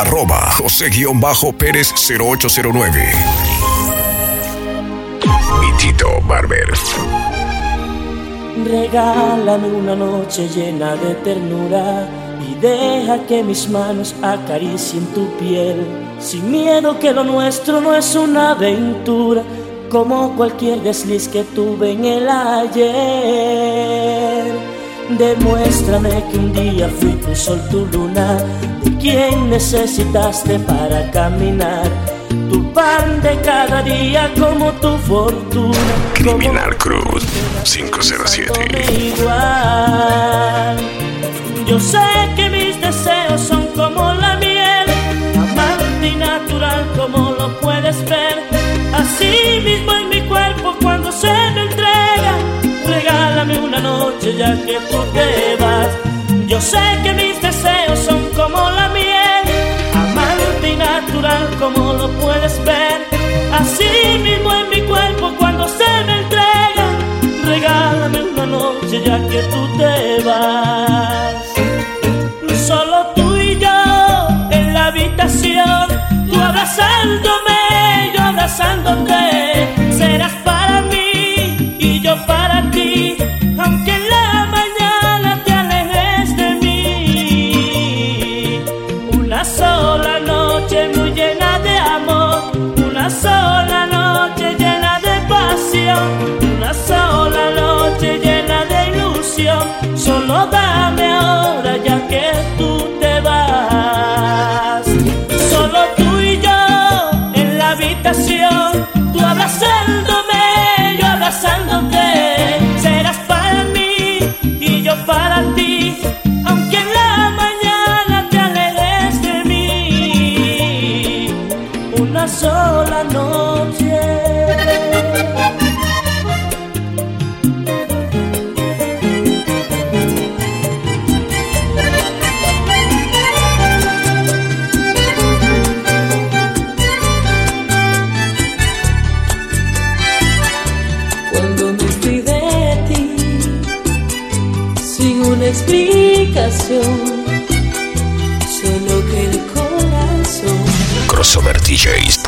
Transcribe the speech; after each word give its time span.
arroba 0.00 0.50
José-Pérez 0.52 1.92
0809. 1.94 3.12
Y 5.62 5.72
Tito 5.76 6.08
Barber. 6.26 6.72
Regálame 8.64 9.68
una 9.68 9.94
noche 9.94 10.48
llena 10.48 10.96
de 10.96 11.14
ternura 11.16 12.08
y 12.48 12.54
deja 12.54 13.26
que 13.26 13.42
mis 13.42 13.68
manos 13.68 14.14
acaricien 14.22 15.04
tu 15.08 15.28
piel, 15.36 15.86
sin 16.18 16.50
miedo 16.50 16.98
que 16.98 17.12
lo 17.12 17.22
nuestro 17.22 17.82
no 17.82 17.94
es 17.94 18.14
una 18.14 18.52
aventura, 18.52 19.42
como 19.90 20.34
cualquier 20.34 20.80
desliz 20.80 21.28
que 21.28 21.44
tuve 21.44 21.92
en 21.92 22.06
el 22.06 22.26
ayer. 22.26 23.60
Demuéstrame 25.18 26.24
que 26.30 26.38
un 26.38 26.52
día 26.52 26.88
fui 26.88 27.12
tu 27.14 27.34
sol, 27.34 27.60
tu 27.70 27.86
luna, 27.86 28.38
de 28.82 28.96
quien 28.98 29.50
necesitaste 29.50 30.58
para 30.60 31.10
caminar. 31.10 31.88
Tu 32.50 32.72
pan 32.72 33.20
de 33.20 33.36
cada 33.40 33.82
día 33.82 34.30
como 34.38 34.70
tu 34.72 34.96
fortuna. 34.98 35.78
Criminal 36.14 36.76
Cruz 36.76 37.24
507. 37.64 38.52
Igual. 38.92 40.76
Yo 41.66 41.78
sé 41.78 41.98
que 42.36 42.48
mis 42.48 42.80
deseos 42.80 43.40
son 43.40 43.66
como 43.76 44.14
la 44.14 44.36
miel, 44.36 44.86
amante 45.36 46.08
y 46.08 46.16
natural 46.16 46.86
como 46.96 47.32
lo 47.32 47.60
puedes 47.60 48.04
ver. 48.08 48.42
Así 48.92 49.60
mismo 49.64 49.92
en 49.92 50.08
mi 50.08 50.20
cuerpo 50.22 50.74
cuando 50.82 51.12
se 51.12 51.32
me 51.54 51.59
ya 54.28 54.54
que 54.66 54.78
tú 54.90 54.98
te 55.14 55.56
vas. 55.56 55.88
Yo 56.46 56.60
sé 56.60 56.78
que 57.02 57.12
mis 57.14 57.40
deseos 57.40 57.98
son 58.00 58.22
como 58.36 58.70
la 58.70 58.88
miel, 58.88 59.44
amante 59.94 60.72
y 60.72 60.76
natural 60.76 61.48
como 61.58 61.92
lo 61.94 62.08
puedes 62.20 62.62
ver. 62.64 63.06
Así 63.52 63.88
mismo 64.22 64.52
en 64.54 64.68
mi 64.68 64.80
cuerpo 64.82 65.32
cuando 65.38 65.66
se 65.68 65.90
me 66.06 66.20
entrega, 66.20 66.86
regálame 67.44 68.22
una 68.22 68.46
noche 68.46 69.02
ya 69.04 69.18
que 69.28 69.42
tú 69.44 69.78
te 69.78 70.22
vas. 70.22 71.44
Solo 72.66 73.06
tú 73.16 73.36
y 73.36 73.58
yo 73.58 74.28
en 74.50 74.74
la 74.74 74.86
habitación, 74.88 75.88
tú 76.30 76.40
abrazándome, 76.40 78.12
yo 78.14 78.22
abrazándote, 78.22 79.29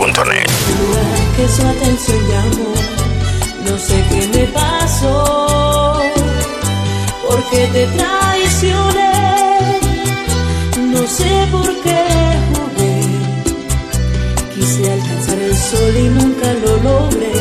Que 0.03 1.49
su 1.49 1.63
atención 1.65 2.19
llamó. 2.29 2.75
No 3.65 3.79
sé 3.79 4.05
qué 4.11 4.27
me 4.37 4.47
pasó, 4.49 6.01
porque 7.29 7.69
te 7.73 7.87
traicioné. 7.87 9.13
No 10.93 11.07
sé 11.07 11.47
por 11.53 11.69
qué 11.83 12.05
jugué. 12.51 13.01
Quise 14.57 14.93
alcanzar 14.93 15.39
el 15.39 15.57
sol 15.57 15.97
y 15.97 16.09
nunca 16.09 16.53
lo 16.65 16.77
logré. 16.79 17.32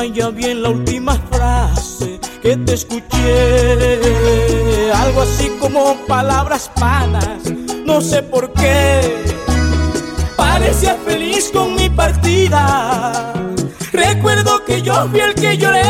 Vaya 0.00 0.30
bien 0.30 0.62
la 0.62 0.70
última 0.70 1.12
frase 1.30 2.18
que 2.40 2.56
te 2.56 2.72
escuché. 2.72 3.28
Algo 4.94 5.20
así 5.20 5.50
como 5.60 5.94
palabras 6.06 6.70
panas, 6.74 7.40
no 7.84 8.00
sé 8.00 8.22
por 8.22 8.50
qué. 8.54 9.26
Parecía 10.38 10.96
feliz 11.06 11.50
con 11.52 11.74
mi 11.74 11.90
partida. 11.90 13.34
Recuerdo 13.92 14.64
que 14.64 14.80
yo 14.80 15.06
fui 15.10 15.20
el 15.20 15.34
que 15.34 15.58
lloré. 15.58 15.82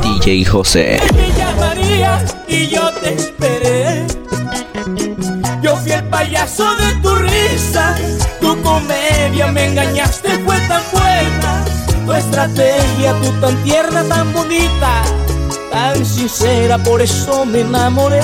DJ 0.00 0.44
José. 0.44 1.00
Me 1.16 1.28
llamarías 1.36 2.36
y 2.46 2.68
yo 2.68 2.88
te 3.00 3.14
esperé. 3.14 4.06
Yo 5.60 5.74
fui 5.78 5.90
el 5.90 6.04
payaso 6.04 6.66
de 6.76 6.94
tu 7.02 7.16
risa, 7.16 7.96
tu 8.40 8.56
comedia 8.62 9.48
me 9.48 9.66
engañaste, 9.66 10.28
fue 10.44 10.56
tan 10.68 10.82
buena. 10.92 11.67
Tu 12.08 12.14
estrategia, 12.14 13.12
tú 13.20 13.30
tan 13.38 13.54
tierna, 13.64 14.02
tan 14.04 14.32
bonita, 14.32 15.02
tan 15.70 16.06
sincera, 16.06 16.78
por 16.78 17.02
eso 17.02 17.44
me 17.44 17.60
enamoré. 17.60 18.22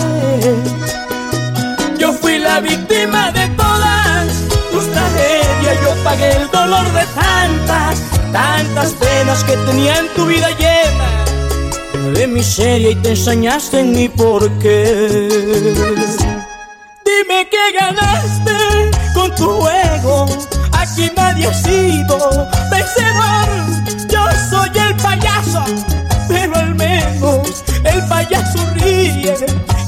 Yo 1.98 2.14
fui 2.14 2.38
la 2.38 2.60
víctima 2.60 3.30
de 3.32 3.46
todas 3.48 4.26
tus 4.72 4.90
tragedias, 4.90 5.76
yo 5.82 6.02
pagué 6.02 6.30
el 6.34 6.50
dolor 6.50 6.86
de 6.94 7.04
tantas, 7.14 8.00
tantas 8.32 8.92
penas 8.92 9.44
que 9.44 9.54
tenía 9.66 9.98
en 9.98 10.08
tu 10.14 10.24
vida 10.24 10.48
llena. 10.58 12.14
de 12.14 12.26
miseria 12.26 12.88
y 12.88 12.94
te 12.94 13.10
ensañaste 13.10 13.80
en 13.80 13.92
mi 13.92 14.08
porqué. 14.08 15.28
Dime 17.04 17.48
qué 17.50 17.72
ganaste 17.78 18.90
con 19.12 19.34
tu 19.34 19.46
juego. 19.46 20.26
Sido 21.42 22.48
vencedor. 22.70 23.48
Yo 24.08 24.24
soy 24.50 24.70
el 24.76 24.94
payaso, 24.96 25.64
pero 26.28 26.54
al 26.56 26.74
menos 26.74 27.64
el 27.84 28.06
payaso 28.08 28.58
ríe 28.74 29.34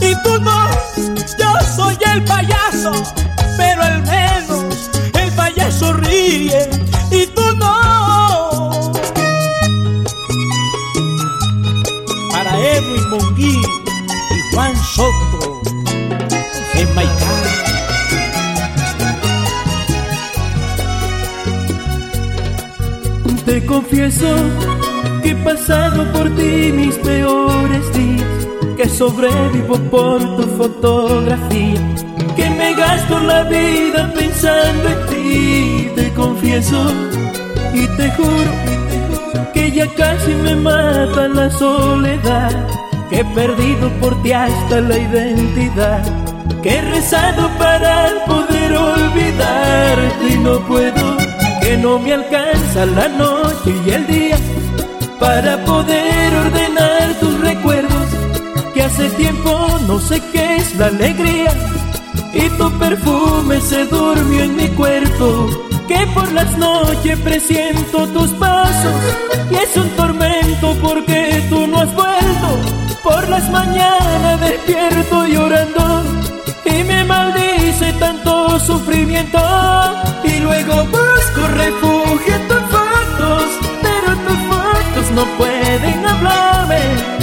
y 0.00 0.14
tú 0.22 0.38
no. 0.40 0.70
Yo 1.38 1.52
soy 1.75 1.96
el 2.12 2.22
payaso, 2.25 2.93
sobrevivo 28.96 29.76
por 29.90 30.19
tu 30.37 30.43
fotografía, 30.56 31.81
que 32.34 32.48
me 32.48 32.75
gasto 32.75 33.19
la 33.20 33.43
vida 33.43 34.10
pensando 34.14 34.88
en 34.88 35.06
ti. 35.10 35.90
Te 35.94 36.12
confieso 36.14 36.78
y 37.75 37.87
te 37.98 38.10
juro 38.12 38.52
que 39.52 39.70
ya 39.70 39.87
casi 39.94 40.32
me 40.34 40.56
mata 40.56 41.28
la 41.28 41.50
soledad, 41.50 42.52
que 43.10 43.20
he 43.20 43.25
perdido 43.25 43.90
por 44.00 44.22
ti 44.22 44.32
hasta 44.32 44.81
la 44.81 44.96
identidad, 44.96 46.02
que 46.62 46.76
he 46.76 46.81
rezado 46.81 47.50
para 47.58 48.25
poder 48.26 48.76
olvidarte 48.76 50.26
y 50.31 50.38
no 50.38 50.58
puedo 50.60 51.16
que 51.60 51.76
no 51.76 51.98
me 51.98 52.14
alcanza 52.14 52.87
la 52.87 53.08
noche 53.08 53.75
y 53.84 53.90
el 53.90 54.06
día 54.06 54.38
para 55.19 55.64
poder 55.64 56.34
ordenar 56.34 56.65
hace 58.96 59.10
tiempo 59.10 59.78
no 59.87 60.00
sé 60.00 60.22
qué 60.32 60.56
es 60.56 60.75
la 60.76 60.87
alegría. 60.87 61.52
Y 62.32 62.48
tu 62.50 62.70
perfume 62.78 63.60
se 63.60 63.84
durmió 63.87 64.44
en 64.44 64.56
mi 64.56 64.69
cuerpo, 64.69 65.48
que 65.87 66.06
por 66.14 66.31
las 66.32 66.56
noches 66.56 67.19
presiento 67.19 68.06
tus 68.08 68.31
pasos. 68.31 68.94
Y 69.50 69.54
es 69.56 69.76
un 69.76 69.90
tormento 69.90 70.75
porque 70.81 71.44
tú 71.50 71.66
no 71.66 71.81
has 71.81 71.94
vuelto, 71.94 72.48
por 73.02 73.28
las 73.28 73.50
mañanas 73.50 74.40
despierto 74.40 75.26
llorando 75.26 76.02
y 76.64 76.82
me 76.84 77.04
maldice 77.04 77.93
tanto 77.98 78.58
sufrimiento. 78.60 79.38
Y 80.25 80.38
luego 80.40 80.75
busco 80.87 81.43
refugio 81.54 82.34
en 82.34 82.48
tus 82.48 82.62
fotos, 82.75 83.44
pero 83.82 84.16
tus 84.26 84.38
fotos 84.48 85.10
no 85.14 85.25
pueden 85.37 86.06
hablarme 86.06 87.16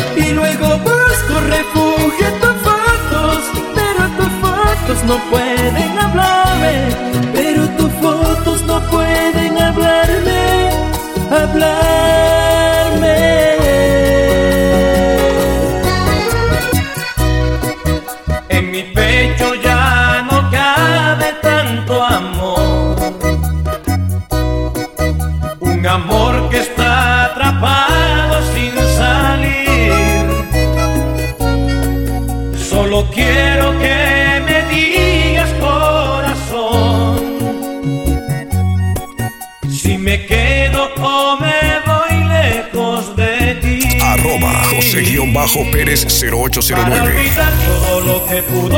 0809. 46.08 47.02
olvidar 47.02 47.54
todo 47.66 48.02
lo 48.02 48.26
que 48.26 48.44
pudo 48.44 48.73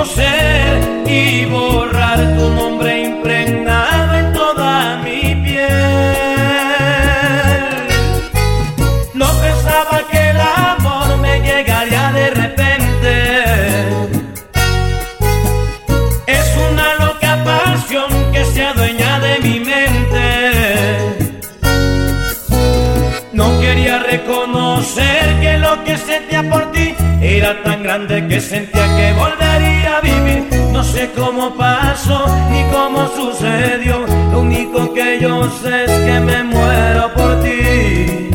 que 35.46 35.52
yo 35.52 35.52
sé 35.62 35.84
es 35.86 35.92
que 35.92 36.20
me 36.20 36.44
muero 36.44 37.14
por 37.14 37.42
ti. 37.42 38.30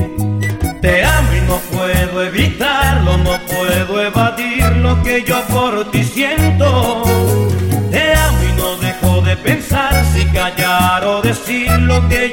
Te 0.81 1.05
amo 1.05 1.33
y 1.35 1.41
no 1.49 1.57
puedo 1.77 2.23
evitarlo, 2.23 3.17
no 3.19 3.39
puedo 3.47 4.03
evadir 4.03 4.65
lo 4.77 5.03
que 5.03 5.23
yo 5.25 5.41
por 5.49 5.91
ti 5.91 6.05
siento. 6.05 7.03
Te 7.91 8.15
amo 8.15 8.39
y 8.49 8.61
no 8.61 8.77
dejo 8.77 9.21
de 9.23 9.37
pensar 9.37 9.93
si 10.13 10.25
callar 10.27 11.05
o 11.05 11.21
decir 11.21 11.71
lo 11.81 12.09
que 12.09 12.30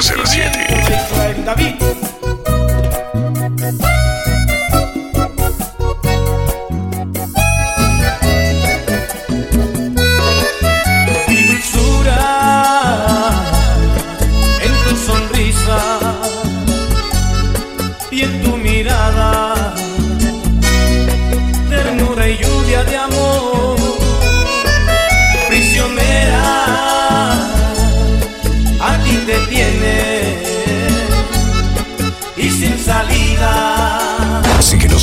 507. 0.00 1.23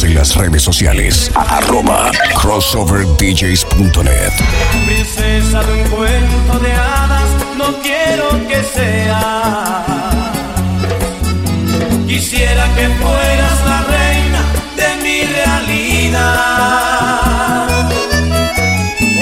Síguenos 0.01 0.03
en 0.03 0.15
las 0.15 0.35
redes 0.35 0.63
sociales. 0.63 1.31
Arroba 1.35 2.09
crossoverdjs.net. 2.41 4.33
Princesa 4.85 5.61
de 5.63 5.73
un 5.73 5.89
cuento 5.89 6.59
de 6.59 6.73
hadas, 6.73 7.29
no 7.55 7.79
quiero 7.81 8.29
que 8.47 8.63
sea. 8.63 9.85
Quisiera 12.07 12.67
que 12.75 12.87
fueras 12.87 13.65
la 13.65 13.83
reina 13.83 14.43
de 14.75 14.95
mi 15.03 15.21
realidad. 15.33 16.29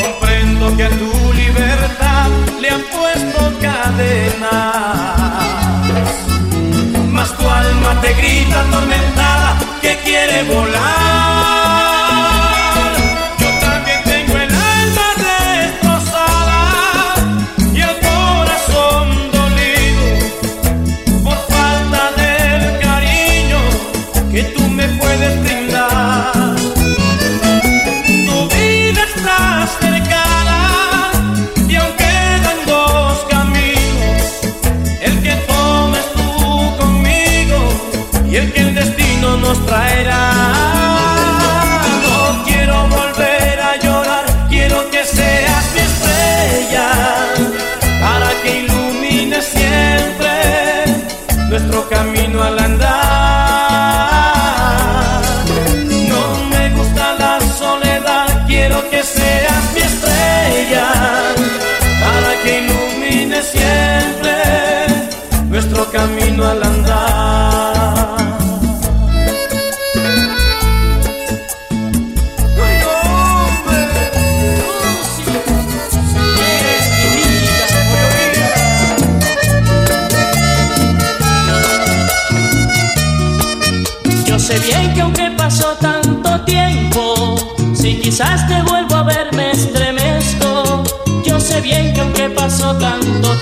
Comprendo 0.02 0.78
que 0.78 0.84
a 0.84 0.90
tu 0.90 1.34
libertad 1.34 2.30
le 2.62 2.70
han 2.70 2.84
puesto 2.84 3.52
cadenas, 3.60 5.16
mas 7.12 7.38
tu 7.38 7.50
alma 7.50 8.00
te 8.02 8.14
grita 8.14 8.64
tormenta 8.72 9.19
quiere 10.10 10.44
volar. 10.46 11.29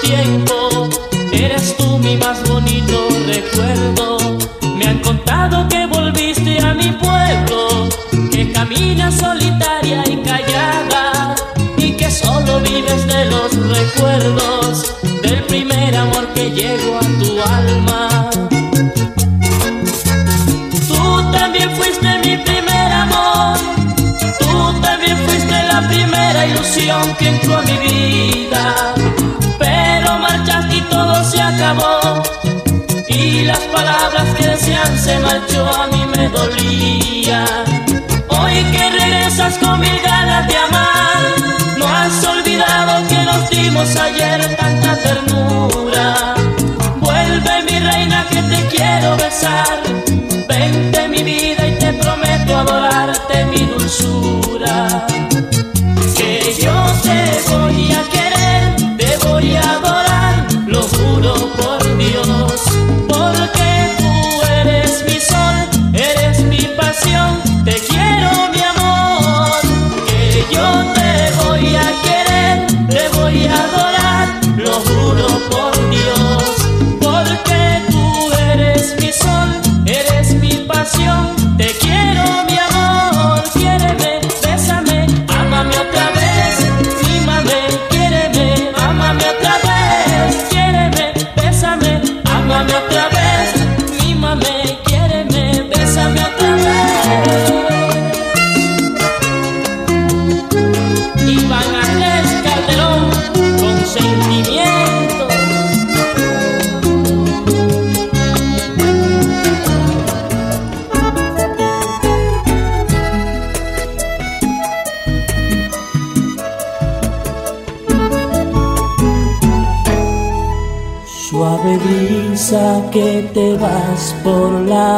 yeah. 0.09 0.36
mil 39.77 40.01
de 40.49 40.57
amar. 40.57 41.35
No 41.77 41.87
has 41.87 42.23
olvidado 42.25 43.07
que 43.07 43.23
nos 43.23 43.49
dimos 43.49 43.95
ayer 43.95 44.55
tanta 44.55 44.95
ternura. 44.97 46.35
Vuelve 46.99 47.63
mi 47.63 47.79
reina 47.79 48.25
que 48.29 48.41
te 48.41 48.67
quiero 48.67 49.15
besar. 49.17 49.76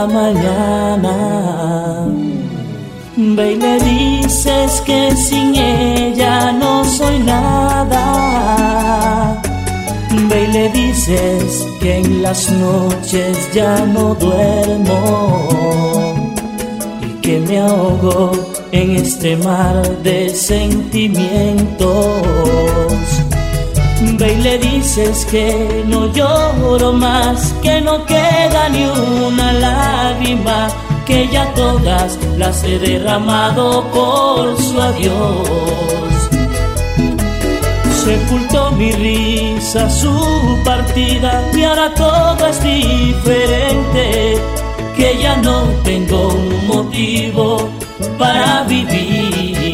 mañana. 0.09 2.05
Ve 3.15 3.53
y 3.53 3.55
le 3.55 3.79
dices 3.79 4.81
que 4.81 5.15
sin 5.15 5.55
ella 5.55 6.51
no 6.51 6.83
soy 6.83 7.19
nada. 7.19 7.99
Ve 10.29 10.43
y 10.43 10.47
le 10.47 10.69
dices 10.69 11.65
que 11.79 11.97
en 11.97 12.21
las 12.21 12.51
noches 12.51 13.49
ya 13.53 13.85
no 13.85 14.15
duermo 14.15 15.45
y 17.01 17.21
que 17.21 17.39
me 17.39 17.59
ahogo 17.59 18.31
en 18.71 18.95
este 18.95 19.35
mar 19.37 19.81
de 20.03 20.29
sentimientos 20.29 23.08
y 24.21 24.35
le 24.41 24.59
dices 24.59 25.25
que 25.31 25.83
no 25.87 26.11
lloro 26.11 26.91
más, 26.91 27.53
que 27.63 27.79
no 27.79 28.05
queda 28.05 28.67
ni 28.67 28.85
una 28.85 29.53
lágrima, 29.53 30.67
que 31.05 31.27
ya 31.29 31.51
todas 31.53 32.19
las 32.37 32.63
he 32.65 32.77
derramado 32.79 33.83
por 33.93 34.57
su 34.61 34.79
adiós. 34.79 36.29
Sepultó 38.03 38.71
mi 38.73 38.91
risa, 38.91 39.89
su 39.89 40.59
partida, 40.65 41.41
y 41.53 41.63
ahora 41.63 41.93
todo 41.93 42.45
es 42.45 42.61
diferente, 42.61 44.37
que 44.97 45.17
ya 45.21 45.37
no 45.37 45.63
tengo 45.83 46.27
un 46.29 46.67
motivo 46.67 47.69
para 48.17 48.63
vivir. 48.63 49.68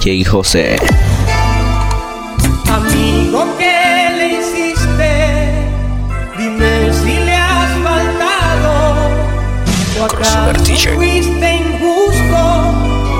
DJ 0.00 0.24
José. 0.24 0.76
Amigo, 2.72 3.44
¿qué 3.58 4.08
le 4.16 4.28
hiciste? 4.38 5.68
Dime 6.38 6.90
si 6.90 7.18
le 7.18 7.34
has 7.34 7.70
faltado. 7.84 9.10
¿O 10.02 10.06
Crossover 10.08 10.62
DJ. 10.62 10.94
fuiste 10.94 11.54
injusto 11.54 12.40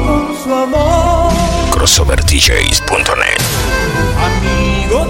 con 0.06 0.34
su 0.42 0.54
amor? 0.54 1.32
CrossoverDJs.net. 1.72 3.40
Amigo, 4.24 5.09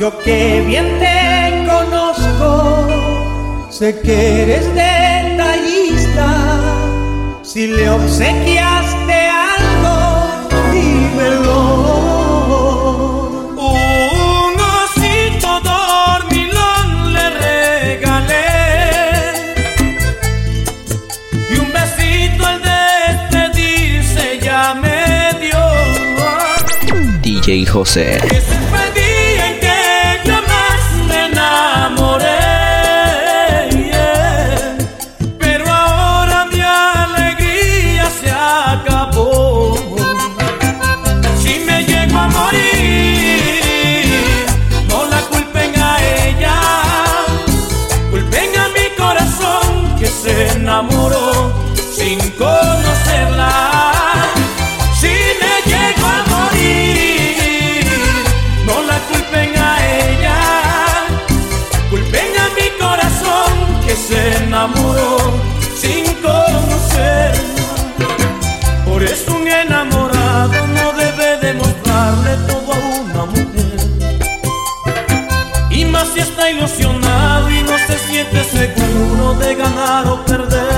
Yo 0.00 0.10
que 0.20 0.62
bien 0.66 0.98
te 0.98 1.66
conozco, 1.70 2.88
sé 3.68 4.00
que 4.00 4.42
eres 4.44 4.66
detallista. 4.74 6.26
Si 7.42 7.66
le 7.66 7.90
obsequiaste 7.90 9.28
algo, 9.28 9.96
dímelo. 10.72 11.60
Un 13.58 14.54
osito 14.78 15.60
dormilón 15.68 17.12
le 17.12 17.30
regalé 17.44 18.48
y 21.50 21.58
un 21.58 21.70
besito 21.74 22.46
al 22.46 22.58
despedirse 22.62 24.40
ya 24.40 24.72
me 24.72 25.38
dio. 25.42 25.62
DJ 27.20 27.66
José. 27.66 28.18
Enamoró 64.60 65.16
sin 65.74 66.04
conocerla. 66.20 67.40
Por 68.84 69.02
eso 69.02 69.34
un 69.34 69.48
enamorado 69.48 70.66
no 70.66 70.92
debe 70.92 71.38
demostrarle 71.38 72.36
todo 72.46 72.72
a 72.74 72.78
una 73.00 73.24
mujer. 73.24 73.80
Y 75.70 75.84
más 75.86 76.08
si 76.08 76.20
está 76.20 76.50
ilusionado 76.50 77.50
y 77.50 77.62
no 77.62 77.78
se 77.86 77.98
siente 77.98 78.44
seguro 78.44 79.34
de 79.34 79.54
ganar 79.54 80.06
o 80.06 80.24
perder. 80.26 80.69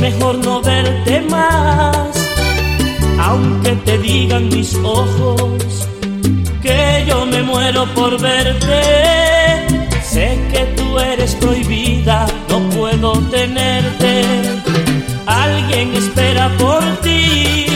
Mejor 0.00 0.36
no 0.44 0.60
verte 0.60 1.20
más, 1.22 2.08
aunque 3.18 3.72
te 3.84 3.98
digan 3.98 4.48
mis 4.48 4.74
ojos 4.76 5.88
que 6.62 7.04
yo 7.08 7.26
me 7.26 7.42
muero 7.42 7.86
por 7.94 8.20
verte. 8.20 8.82
Sé 10.02 10.38
que 10.52 10.64
tú 10.76 10.98
eres 10.98 11.34
prohibida, 11.36 12.26
no 12.48 12.60
puedo 12.70 13.12
tenerte. 13.30 14.22
Alguien 15.26 15.94
espera 15.94 16.50
por 16.58 16.82
ti 17.02 17.66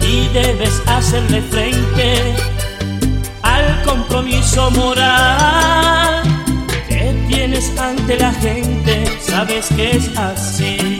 y 0.00 0.28
debes 0.32 0.82
hacerle 0.86 1.40
frente 1.42 2.34
al 3.42 3.82
compromiso 3.82 4.70
moral 4.72 6.22
que 6.88 7.14
tienes 7.28 7.72
ante 7.78 8.16
la 8.18 8.32
gente, 8.32 9.04
sabes 9.20 9.66
que 9.76 9.96
es 9.96 10.16
así. 10.16 10.91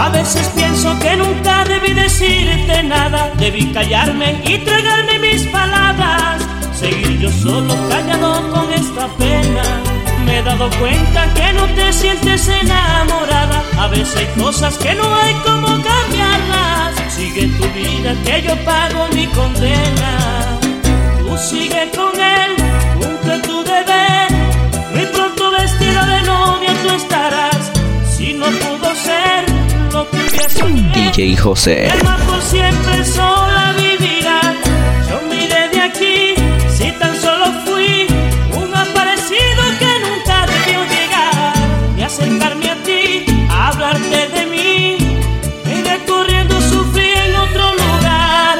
A 0.00 0.08
veces 0.08 0.50
pienso 0.54 0.98
que 0.98 1.14
nunca 1.14 1.62
debí 1.64 1.92
decirte 1.92 2.82
nada, 2.84 3.30
debí 3.36 3.70
callarme 3.70 4.40
y 4.46 4.56
tragarme 4.56 5.18
mis 5.18 5.42
palabras, 5.48 6.40
seguir 6.72 7.18
yo 7.18 7.30
solo 7.30 7.74
callado 7.90 8.50
con 8.50 8.72
esta 8.72 9.08
pena. 9.18 9.62
Me 10.24 10.38
he 10.38 10.42
dado 10.42 10.70
cuenta 10.80 11.26
que 11.34 11.52
no 11.52 11.66
te 11.74 11.92
sientes 11.92 12.48
enamorada, 12.48 13.62
a 13.78 13.88
veces 13.88 14.16
hay 14.16 14.42
cosas 14.42 14.78
que 14.78 14.94
no 14.94 15.04
hay 15.16 15.34
como 15.34 15.66
cambiarlas. 15.66 16.94
Sigue 17.14 17.48
tu 17.58 17.66
vida 17.78 18.14
que 18.24 18.40
yo 18.40 18.56
pago 18.64 19.06
mi 19.14 19.26
condena. 19.26 20.58
Tú 21.18 21.36
sigue 21.36 21.90
con 21.94 22.18
él, 22.18 22.56
cumple 22.98 23.38
tu 23.40 23.62
deber. 23.64 24.28
Muy 24.94 25.04
pronto 25.12 25.50
vestida 25.50 26.06
de 26.06 26.22
novia 26.22 26.72
tú 26.82 26.88
estarás. 26.94 27.70
Si 28.16 28.32
no 28.32 28.46
pudo 28.46 28.94
ser 28.94 29.69
DJ 29.90 31.36
José. 31.36 31.86
el 31.86 31.98
por 31.98 32.40
siempre 32.42 33.04
sola 33.04 33.74
vivirá. 33.76 34.40
Yo 35.08 35.20
miré 35.28 35.68
de 35.68 35.80
aquí, 35.80 36.34
si 36.76 36.92
tan 36.92 37.14
solo 37.20 37.46
fui 37.64 38.06
un 38.54 38.72
aparecido 38.72 39.62
que 39.80 39.92
nunca 40.06 40.46
debió 40.46 40.84
llegar. 40.84 41.54
Y 41.98 42.02
acercarme 42.02 42.70
a 42.70 42.76
ti, 42.84 43.24
a 43.50 43.68
hablarte 43.68 44.28
de 44.28 44.46
mí. 44.46 44.98
Iré 45.66 46.04
corriendo, 46.06 46.60
sufrí 46.60 47.10
en 47.26 47.34
otro 47.34 47.74
lugar. 47.74 48.58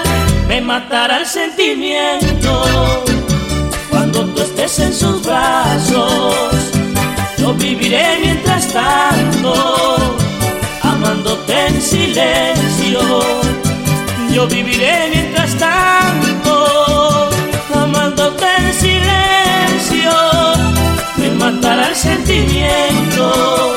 Me 0.49 0.61
matará 0.61 1.19
el 1.19 1.27
sentimiento 1.27 3.03
cuando 3.89 4.27
tú 4.27 4.43
estés 4.43 4.81
en 4.81 4.93
sus 4.93 5.23
brazos. 5.23 6.35
Yo 7.39 7.55
viviré 7.55 8.19
mientras 8.21 8.67
tanto 8.73 10.20
silencio. 11.91 13.01
Yo 14.33 14.47
viviré 14.47 15.11
mientras 15.13 15.57
tanto, 15.57 17.29
amándote 17.75 18.47
en 18.59 18.73
silencio. 18.73 20.13
Me 21.17 21.31
matará 21.33 21.89
el 21.89 21.97
sentimiento 21.97 23.75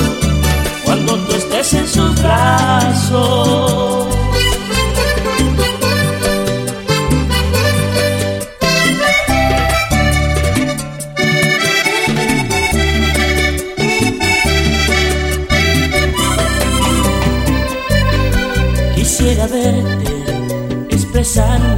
cuando 0.86 1.18
tú 1.26 1.36
estés 1.36 1.74
en 1.74 1.88
sus 1.88 2.22
brazos. 2.22 4.23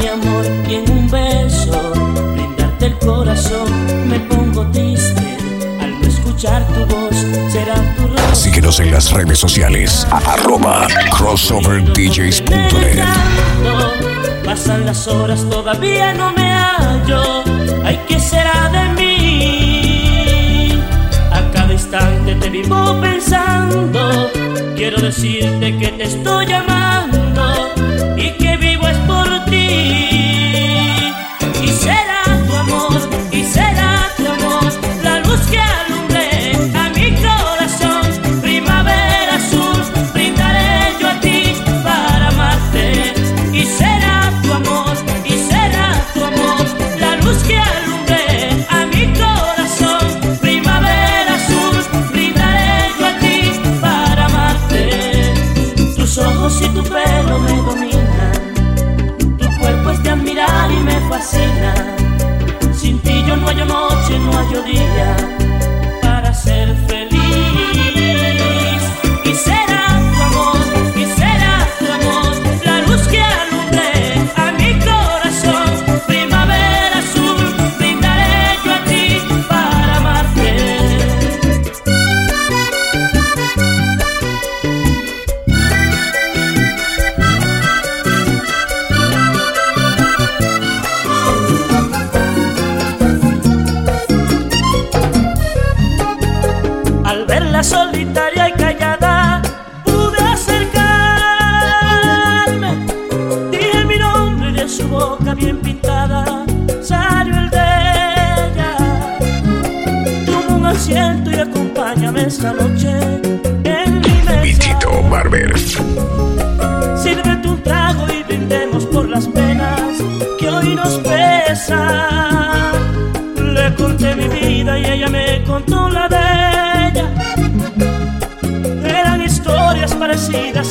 mi 0.06 0.12
amor 0.12 0.46
y 0.70 0.76
en 0.76 0.92
un 0.92 1.10
beso 1.10 1.94
brindarte 2.34 2.86
el 2.86 2.98
corazón. 3.00 4.08
Me 4.08 4.20
pongo 4.20 4.66
triste 4.68 5.38
al 5.82 6.00
no 6.00 6.08
escuchar 6.08 6.64
tu 6.68 6.86
voz, 6.86 7.16
será 7.52 7.74
tu 7.96 8.08
rostro. 8.08 8.36
Síguenos 8.36 8.80
en 8.80 8.92
las 8.92 9.12
redes 9.12 9.40
sociales 9.40 10.06
arroba 10.12 10.88
crossoverdjs.net. 11.18 13.04
Pasan 14.46 14.86
las 14.86 15.08
horas, 15.08 15.44
todavía 15.50 16.14
no 16.14 16.32
me 16.34 16.54
hallo. 16.54 17.44
Ay, 17.84 18.00
¿qué 18.08 18.20
será 18.20 18.70
de 18.72 18.90
mí? 19.02 20.72
A 21.32 21.42
cada 21.52 21.74
instante 21.74 22.36
te 22.36 22.50
vivo 22.52 23.02
pensando. 23.02 24.30
Quiero 24.76 25.02
decirte 25.02 25.76
que 25.80 25.88
te 25.88 26.04
estoy 26.04 26.46
llamando 26.46 27.65
y 28.18 28.32
que 28.32 28.58
vivo 28.58 28.88
es 28.88 28.98
por 29.00 29.46
ti. 29.46 30.55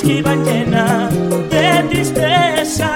que 0.04 0.18
iba 0.18 0.34
llena 0.36 1.08
de 1.50 1.82
tristeza. 1.90 2.90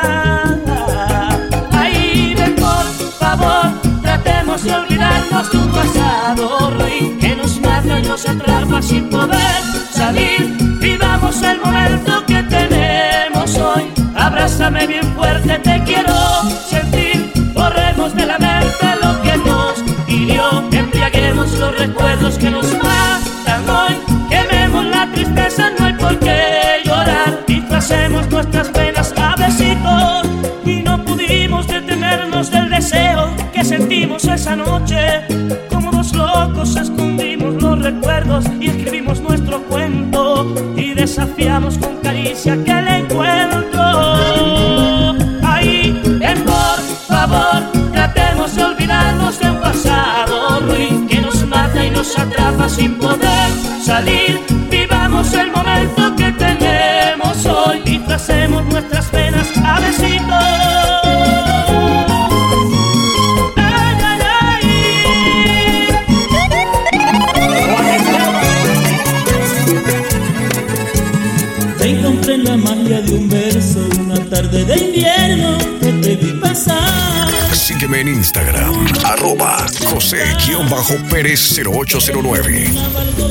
Ay, 1.73 2.35
ven 2.37 2.55
por 2.57 2.85
favor, 3.19 3.65
tratemos 4.03 4.63
de 4.63 4.75
olvidarnos 4.75 5.51
tu 5.51 5.61
pasado, 5.71 6.71
Rui, 6.79 7.17
que 7.19 7.35
nos 7.37 7.61
mata 7.61 7.99
y 7.99 8.03
nos 8.03 8.29
atrapa 8.29 8.83
sin 8.83 9.09
poder 9.09 9.63
salir. 9.91 10.57
Vivamos 10.81 11.43
el 11.43 11.61
momento 11.61 12.27
que 12.27 12.43
tenemos 12.43 13.57
hoy. 13.57 13.85
Abrázame 14.15 14.87
bien 14.87 15.05
fuerte, 15.15 15.59
te 15.61 15.83
quiero 15.85 16.15
sentir. 16.69 17.33
Borremos 17.55 18.15
de 18.15 18.27
la 18.27 18.39
mente 18.39 18.87
lo 19.03 19.23
que 19.23 19.37
nos 19.49 19.75
hirió, 20.07 20.63
embriaguemos 20.73 21.53
los 21.59 21.79
recuerdos 21.79 22.37
que 22.37 22.51
nos 22.51 22.71
matan. 22.75 22.98
sin 52.79 52.95
poder 52.95 53.51
salir. 53.85 54.41
Vivamos 54.71 55.33
el 55.35 55.51
momento 55.51 56.15
que 56.17 56.33
tenemos 56.33 57.45
hoy, 57.47 57.81
disfracemos 57.85 58.65
nuestras 58.67 59.07
penas 59.07 59.49
a 59.65 59.81
besitos. 59.81 60.79
De 72.89 73.15
un 73.15 73.29
verso, 73.29 73.87
una 74.01 74.19
tarde 74.31 74.65
de 74.65 74.88
En 77.99 78.07
Instagram, 78.07 78.87
arroba 79.05 79.67
José-Pérez0809. 79.87 82.71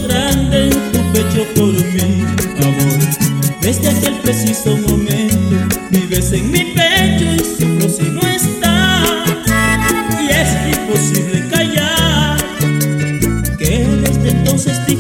grande 0.05 0.65
en 0.65 0.91
tu 0.91 0.99
pecho 1.13 1.47
por 1.55 1.71
mí, 1.71 2.25
amor. 2.61 2.99
Desde 3.61 3.87
aquel 3.87 4.15
preciso 4.15 4.75
momento, 4.75 5.77
vives 5.89 6.33
en 6.33 6.51
mi 6.51 6.65
pecho 6.75 7.33
y 7.33 7.39
sufro 7.39 7.87
si 7.87 8.11
no 8.11 8.19
estás. 8.27 9.07
Y 10.19 10.31
es 10.31 10.49
imposible 10.77 11.47
callar, 11.49 12.37
que 13.57 13.87
desde 14.03 14.31
entonces 14.31 14.85
te 14.85 14.91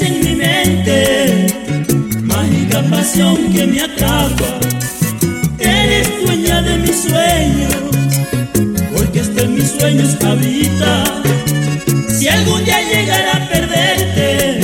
en 0.00 0.24
mi 0.24 0.34
mente, 0.34 1.46
mágica 2.22 2.82
pasión 2.90 3.36
que 3.52 3.66
me 3.66 3.80
atrapa. 3.80 4.58
Eres 5.58 6.10
dueña 6.22 6.60
de 6.60 6.76
mis 6.78 7.02
sueños, 7.02 7.74
porque 8.94 9.20
hasta 9.20 9.42
en 9.42 9.54
mis 9.54 9.70
sueños 9.70 10.16
habita. 10.22 11.04
Si 12.08 12.28
algún 12.28 12.64
día 12.64 12.80
llegara 12.82 13.36
a 13.36 13.48
perderte, 13.48 14.60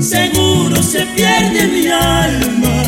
seguro 0.00 0.82
se 0.82 1.04
pierde 1.14 1.68
mi 1.68 1.86
alma. 1.88 2.82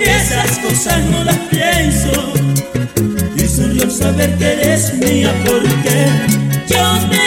Esas 0.00 0.58
cosas 0.58 1.02
no 1.10 1.24
las 1.24 1.38
pienso, 1.50 2.32
y 3.36 3.46
solo 3.46 3.90
saber 3.90 4.36
que 4.38 4.52
eres 4.52 4.94
mía 4.94 5.32
porque 5.44 6.06
yo 6.68 6.98
te 7.10 7.23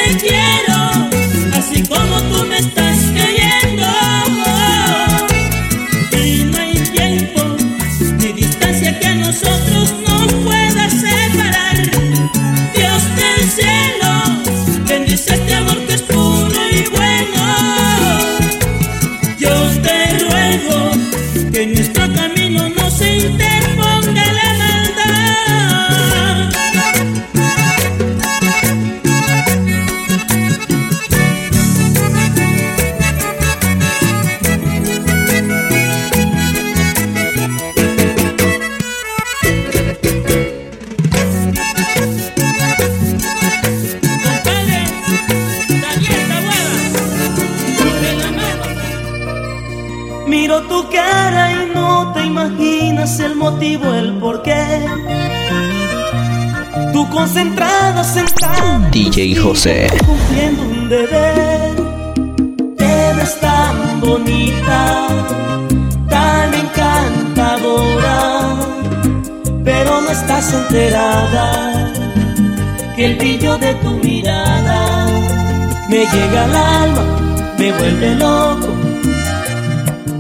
DJ 58.98 59.36
José. 59.36 59.88
Cumpliendo 60.08 60.64
un 60.64 60.90
deber. 60.90 61.76
Te 62.78 63.14
ves 63.16 63.40
tan 63.40 64.02
bonita, 64.02 65.08
tan 66.10 66.52
encantadora. 66.52 68.56
Pero 69.64 70.02
no 70.02 70.10
estás 70.10 70.52
enterada 70.52 71.94
que 72.96 73.06
el 73.06 73.16
brillo 73.18 73.56
de 73.60 73.76
tu 73.76 73.92
mirada 73.98 75.06
me 75.90 76.00
llega 76.14 76.46
al 76.46 76.56
alma, 76.56 77.06
me 77.60 77.72
vuelve 77.74 78.16
loco. 78.16 78.70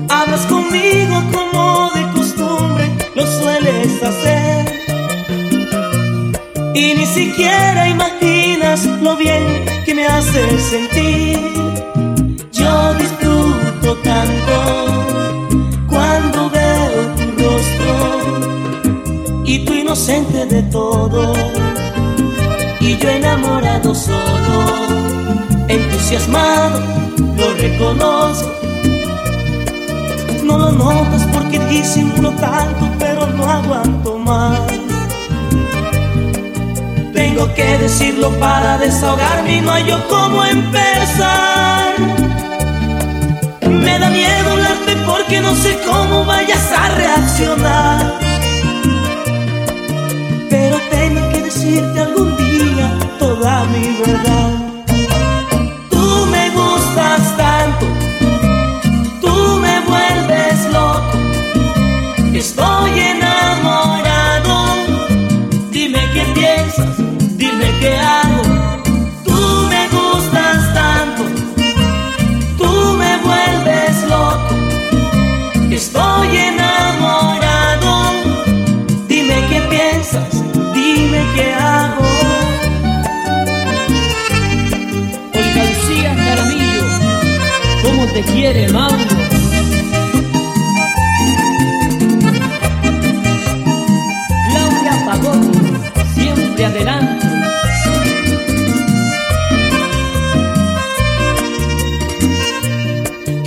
Hablas 0.07 0.45
conmigo 0.45 1.23
como 1.33 1.89
de 1.95 2.03
costumbre 2.13 2.91
lo 3.15 3.25
sueles 3.25 4.03
hacer. 4.03 4.76
Y 6.79 6.93
ni 6.93 7.07
siquiera 7.07 7.89
imaginas 7.89 8.85
lo 9.01 9.17
bien 9.17 9.65
que 9.83 9.95
me 9.95 10.05
haces 10.05 10.61
sentir. 10.61 11.39
Yo 12.51 12.93
disfruto 12.93 13.95
tanto 14.03 14.53
cuando 15.89 16.51
veo 16.51 17.15
tu 17.17 17.23
rostro 17.43 17.95
y 19.43 19.65
tu 19.65 19.73
inocente 19.73 20.45
de 20.45 20.61
todo. 20.71 21.33
Y 22.79 22.95
yo 22.95 23.09
enamorado 23.09 23.95
solo, 23.95 24.59
entusiasmado, 25.69 26.79
lo 27.37 27.53
reconozco. 27.55 28.51
No 30.43 30.59
lo 30.59 30.71
notas 30.73 31.25
porque 31.33 31.57
disimulo 31.57 32.29
tanto, 32.33 32.87
pero 32.99 33.25
no 33.25 33.49
aguanto 33.49 34.19
más. 34.19 34.76
Tengo 37.37 37.53
que 37.53 37.77
decirlo 37.77 38.31
para 38.39 38.79
desahogarme 38.79 39.61
no 39.61 39.71
hay 39.71 39.85
yo 39.85 40.07
cómo 40.07 40.43
empezar. 40.43 41.93
Me 43.61 43.99
da 43.99 44.09
miedo 44.09 44.53
hablarte 44.53 44.95
porque 45.05 45.39
no 45.41 45.53
sé 45.53 45.77
cómo 45.85 46.25
vayas 46.25 46.71
a 46.71 46.89
reaccionar. 46.95 48.13
Pero 50.49 50.79
tengo 50.89 51.29
que 51.29 51.41
decirte 51.43 51.99
algún 51.99 52.35
día 52.37 52.97
toda 53.19 53.65
mi 53.65 53.85
verdad. 54.03 54.53
Tú 55.91 56.25
me 56.31 56.49
gustas 56.49 57.37
tanto, 57.37 57.85
tú 59.21 59.59
me 59.59 59.79
vuelves 59.81 60.65
loco. 60.73 61.19
Estoy 62.33 62.99
enamorado. 62.99 63.26
Estoy 75.77 76.35
enamorado. 76.35 78.11
Dime 79.07 79.35
qué 79.47 79.61
piensas, 79.69 80.27
dime 80.73 81.21
qué 81.35 81.53
hago. 81.53 82.03
Olga 85.35 85.63
Lucía 85.69 86.15
Jaramillo, 86.15 86.83
¿cómo 87.83 88.07
te 88.07 88.23
quiere 88.23 88.67
Mauro? 88.69 88.97
Claudia 94.49 95.05
Pagón, 95.05 95.51
siempre 96.15 96.65
adelante. 96.65 97.27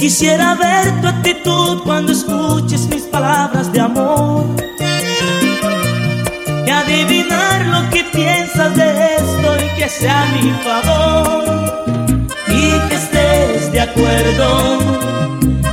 Quisiera 0.01 0.55
ver 0.55 0.99
tu 1.03 1.09
actitud 1.09 1.83
cuando 1.85 2.13
escuches 2.13 2.89
mis 2.89 3.03
palabras 3.03 3.71
de 3.71 3.81
amor. 3.81 4.47
Y 6.67 6.71
adivinar 6.71 7.67
lo 7.67 7.91
que 7.91 8.05
piensas 8.05 8.75
de 8.77 9.17
esto 9.17 9.57
y 9.63 9.79
que 9.79 9.89
sea 9.91 10.25
mi 10.33 10.51
favor. 10.65 11.45
Y 12.49 12.89
que 12.89 12.95
estés 12.95 13.73
de 13.73 13.81
acuerdo 13.83 14.79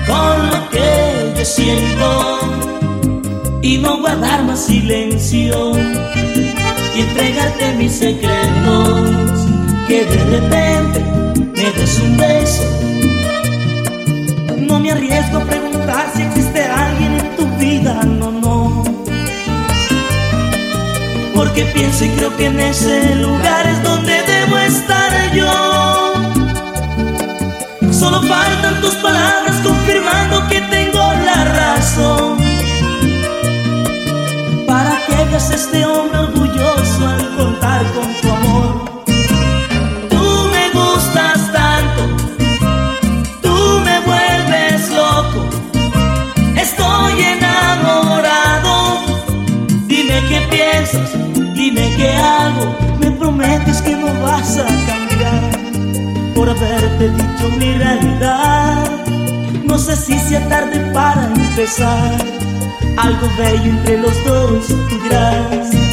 con 0.06 0.50
lo 0.50 0.70
que 0.72 1.34
yo 1.38 1.46
siento. 1.46 2.40
Y 3.62 3.78
no 3.78 4.02
guardar 4.02 4.44
más 4.44 4.60
silencio. 4.60 5.72
Y 6.98 7.00
entregarte 7.00 7.76
mis 7.78 7.94
secretos. 7.94 9.10
Que 9.88 10.04
de 10.04 10.24
repente 10.38 11.00
me 11.56 11.72
des 11.72 12.00
me 14.88 14.94
arriesgo 14.94 15.40
a 15.40 15.44
preguntar 15.44 16.12
si 16.16 16.22
existe 16.22 16.64
alguien 16.64 17.20
en 17.20 17.36
tu 17.36 17.46
vida, 17.58 17.94
no, 18.04 18.32
no. 18.32 18.84
Porque 21.36 21.66
pienso 21.74 22.06
y 22.06 22.10
creo 22.12 22.34
que 22.38 22.46
en 22.46 22.60
ese 22.62 23.16
lugar 23.16 23.68
es 23.68 23.84
donde 23.84 24.14
debo 24.24 24.58
estar 24.60 25.12
yo. 25.34 26.14
Solo 27.92 28.22
faltan 28.24 28.80
tus 28.80 28.96
palabras 28.96 29.58
confirmando 29.62 30.48
que 30.48 30.62
tengo 30.62 31.00
la 31.26 31.44
razón. 31.62 32.38
Para 34.66 35.06
que 35.06 35.16
hagas 35.16 35.52
este 35.52 35.86
hombre 35.86 36.18
orgulloso 36.20 37.08
al 37.08 37.36
contar 37.36 37.84
con 37.94 38.14
tu 38.22 38.32
amor. 38.32 38.77
Vas 54.38 54.58
a 54.58 54.66
cambiar 54.86 56.34
por 56.36 56.50
haberte 56.50 57.10
dicho 57.10 57.50
mi 57.58 57.74
realidad. 57.74 58.84
No 59.66 59.78
sé 59.78 59.96
si 59.96 60.18
sea 60.20 60.48
tarde 60.48 60.80
para 60.94 61.26
empezar. 61.26 62.18
Algo 62.98 63.28
bello 63.38 63.70
entre 63.72 63.98
los 63.98 64.26
dos, 64.26 64.68
tú 64.68 65.00
dirás. 65.04 65.87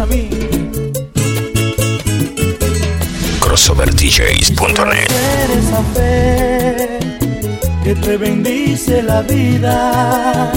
Grandes 0.00 0.06
amigos. 0.06 0.50
CrossoverDJs.net. 3.40 5.10
Esa 5.58 5.82
fe 5.94 6.98
que 7.84 7.94
te 7.94 8.16
bendice 8.16 9.02
la 9.02 9.22
vida. 9.22 10.52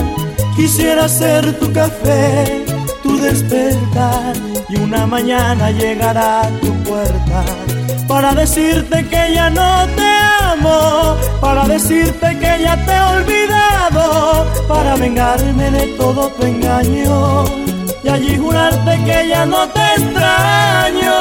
Quisiera 0.56 1.10
ser 1.10 1.58
tu 1.60 1.72
café, 1.74 2.64
tu 3.02 3.18
despertar 3.18 4.34
y 4.70 4.76
una 4.78 5.08
mañana 5.08 5.72
llegar 5.72 6.16
a 6.16 6.44
tu 6.62 6.72
puerta 6.84 7.44
para 8.08 8.36
decirte 8.36 9.04
que 9.08 9.34
ya 9.34 9.50
no 9.50 9.88
te 9.96 10.10
amo, 10.44 11.18
para 11.42 11.68
decirte 11.68 12.38
que 12.38 12.62
ya 12.62 12.78
te 12.86 12.92
he 12.92 13.02
olvidado, 13.02 14.46
para 14.68 14.96
vengarme 14.96 15.72
de 15.72 15.88
todo 15.98 16.30
tu 16.30 16.46
engaño 16.46 17.63
y 18.04 18.10
allí 18.10 18.38
jurarte 18.38 19.04
que 19.06 19.30
ya 19.30 19.46
no 19.46 19.68
te 19.70 19.80
extraño. 19.98 21.14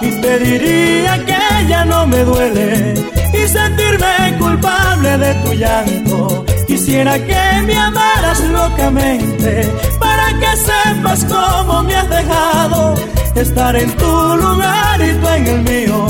Y 0.00 0.20
te 0.20 0.38
diría 0.38 1.24
que 1.24 1.66
ya 1.68 1.84
no 1.84 2.06
me 2.06 2.18
duele. 2.24 2.94
Y 3.32 3.48
sentirme 3.48 4.36
culpable 4.38 5.16
de 5.18 5.34
tu 5.36 5.52
llanto. 5.54 6.44
Quisiera 6.66 7.18
que 7.18 7.62
me 7.64 7.76
amaras 7.76 8.40
locamente. 8.40 9.72
Para 9.98 10.28
que 10.38 10.56
sepas 10.56 11.24
cómo 11.24 11.82
me 11.82 11.94
has 11.94 12.08
dejado. 12.10 12.94
Estar 13.34 13.74
en 13.76 13.90
tu 13.96 14.36
lugar 14.36 15.00
y 15.00 15.12
tú 15.14 15.28
en 15.28 15.46
el 15.46 15.62
mío. 15.62 16.06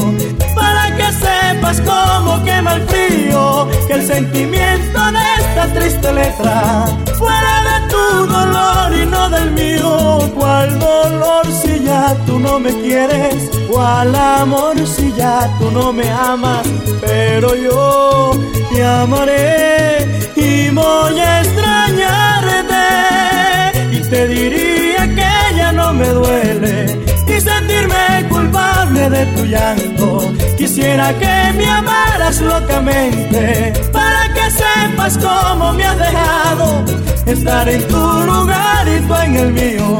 Para 0.54 0.96
que 0.96 1.12
sepas 1.12 1.80
cómo 1.82 2.42
quema 2.44 2.74
el 2.74 2.82
frío, 2.88 3.68
que 3.86 3.92
el 3.92 4.06
sentimiento 4.06 5.12
de 5.12 5.18
esta 5.38 5.66
triste 5.74 6.12
letra 6.12 6.86
fuera 7.18 7.59
tu 8.00 8.26
dolor 8.26 8.88
y 9.02 9.06
no 9.06 9.28
del 9.30 9.50
mío. 9.52 10.18
¿Cuál 10.34 10.78
dolor 10.78 11.44
si 11.62 11.82
ya 11.84 12.14
tú 12.26 12.38
no 12.38 12.58
me 12.58 12.72
quieres? 12.82 13.50
¿Cuál 13.70 14.14
amor 14.14 14.76
si 14.86 15.12
ya 15.12 15.48
tú 15.58 15.70
no 15.70 15.92
me 15.92 16.08
amas? 16.10 16.66
Pero 17.00 17.54
yo 17.54 18.32
te 18.70 18.84
amaré 18.84 20.06
y 20.36 20.70
voy 20.70 21.18
a 21.18 21.40
extrañarte. 21.42 22.84
Y 23.96 23.98
te 24.10 24.26
diría 24.28 25.02
que 25.18 25.56
ya 25.56 25.72
no 25.72 25.92
me 25.92 26.08
duele 26.08 27.00
y 27.26 27.40
sentirme 27.40 28.26
culpable 28.28 28.49
de 29.08 29.24
tu 29.26 29.44
llanto. 29.44 30.32
Quisiera 30.58 31.16
que 31.18 31.52
me 31.56 31.66
amaras 31.66 32.40
locamente 32.40 33.72
para 33.92 34.32
que 34.34 34.50
sepas 34.50 35.16
cómo 35.16 35.72
me 35.72 35.84
has 35.84 35.98
dejado 35.98 36.84
estar 37.24 37.68
en 37.68 37.86
tu 37.88 37.96
lugar 37.96 38.88
y 38.88 39.00
tú 39.00 39.14
en 39.14 39.36
el 39.36 39.52
mío. 39.52 39.98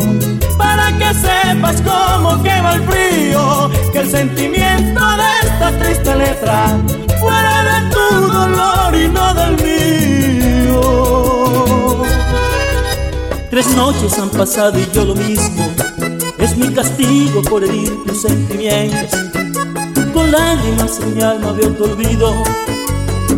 Para 0.59 0.93
que 0.99 1.15
sepas 1.15 1.81
cómo 1.81 2.43
quema 2.43 2.75
el 2.75 2.83
frío, 2.83 3.71
que 3.93 3.99
el 4.01 4.11
sentimiento 4.11 5.01
de 5.17 5.49
esta 5.49 5.71
triste 5.79 6.15
letra 6.17 6.79
fuera 7.19 7.63
de 7.63 7.91
tu 7.91 8.33
dolor 8.33 8.95
y 8.95 9.09
no 9.09 9.35
del 9.35 9.57
mío. 9.65 10.81
Tres 13.51 13.67
noches 13.75 14.19
han 14.19 14.31
pasado 14.31 14.79
y 14.79 14.87
yo 14.93 15.05
lo 15.05 15.15
mismo 15.15 15.70
mi 16.61 16.75
castigo 16.75 17.43
por 17.43 17.65
herir 17.65 18.05
tus 18.05 18.23
sentimientos. 18.23 19.19
Con 20.13 20.31
lágrimas 20.31 21.01
en 21.01 21.15
mi 21.15 21.23
alma 21.23 21.53
veo 21.53 21.71
tu 21.71 21.85
olvido. 21.85 22.35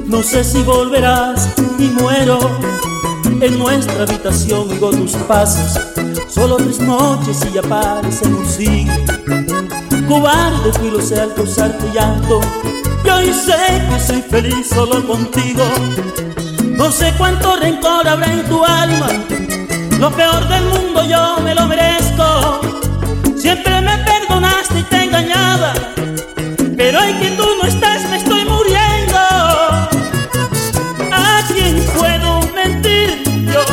No 0.06 0.22
sé 0.22 0.42
si 0.42 0.62
volverás 0.62 1.48
y 1.78 1.84
muero. 1.84 2.38
En 3.40 3.58
nuestra 3.58 4.02
habitación 4.02 4.70
oigo 4.70 4.90
tus 4.90 5.12
pasos. 5.28 5.80
Solo 6.28 6.56
tres 6.56 6.80
noches 6.80 7.38
y 7.48 7.54
ya 7.54 7.62
parecen 7.62 8.34
un 8.34 8.46
siglo. 8.46 8.94
Cobarde 10.08 10.72
fui 10.72 10.90
lo 10.90 11.00
sé 11.00 11.20
al 11.20 11.34
causarte 11.34 11.86
llanto. 11.94 12.40
Y 13.04 13.08
hoy 13.08 13.32
sé 13.32 13.56
que 13.88 14.00
soy 14.00 14.22
feliz 14.22 14.68
solo 14.68 15.06
contigo. 15.06 15.64
No 16.64 16.90
sé 16.90 17.12
cuánto 17.18 17.56
rencor 17.56 18.06
habrá 18.08 18.32
en 18.32 18.42
tu 18.48 18.64
alma. 18.64 19.08
Lo 20.00 20.10
peor 20.10 20.48
del 20.48 20.64
mundo 20.64 21.04
yo 21.04 21.38
me 21.44 21.54
lo 21.54 21.66
merezco. 21.66 22.72
Siempre 23.42 23.80
me 23.80 23.98
perdonaste 23.98 24.78
y 24.78 24.82
te 24.84 25.02
engañaba, 25.02 25.72
pero 26.76 27.00
hoy 27.00 27.12
que 27.14 27.30
tú 27.32 27.44
no 27.60 27.66
estás 27.66 28.08
me 28.08 28.18
estoy 28.18 28.44
muriendo. 28.44 29.18
¿A 31.10 31.42
quién 31.48 31.84
puedo 31.98 32.40
mentir 32.54 33.20
yo? 33.52 33.64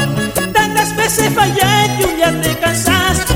Tantas 0.52 0.96
veces 0.96 1.32
fallé 1.36 1.98
que 2.00 2.06
un 2.06 2.16
día 2.16 2.42
te 2.42 2.58
cansaste 2.58 3.36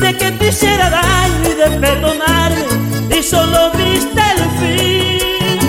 de 0.00 0.16
que 0.16 0.32
te 0.32 0.48
hiciera 0.48 0.90
daño 0.90 1.48
y 1.48 1.54
de 1.54 1.70
perdonarme 1.78 3.16
y 3.16 3.22
solo 3.22 3.70
viste 3.70 4.20
el 4.34 4.42
fin. 4.58 5.60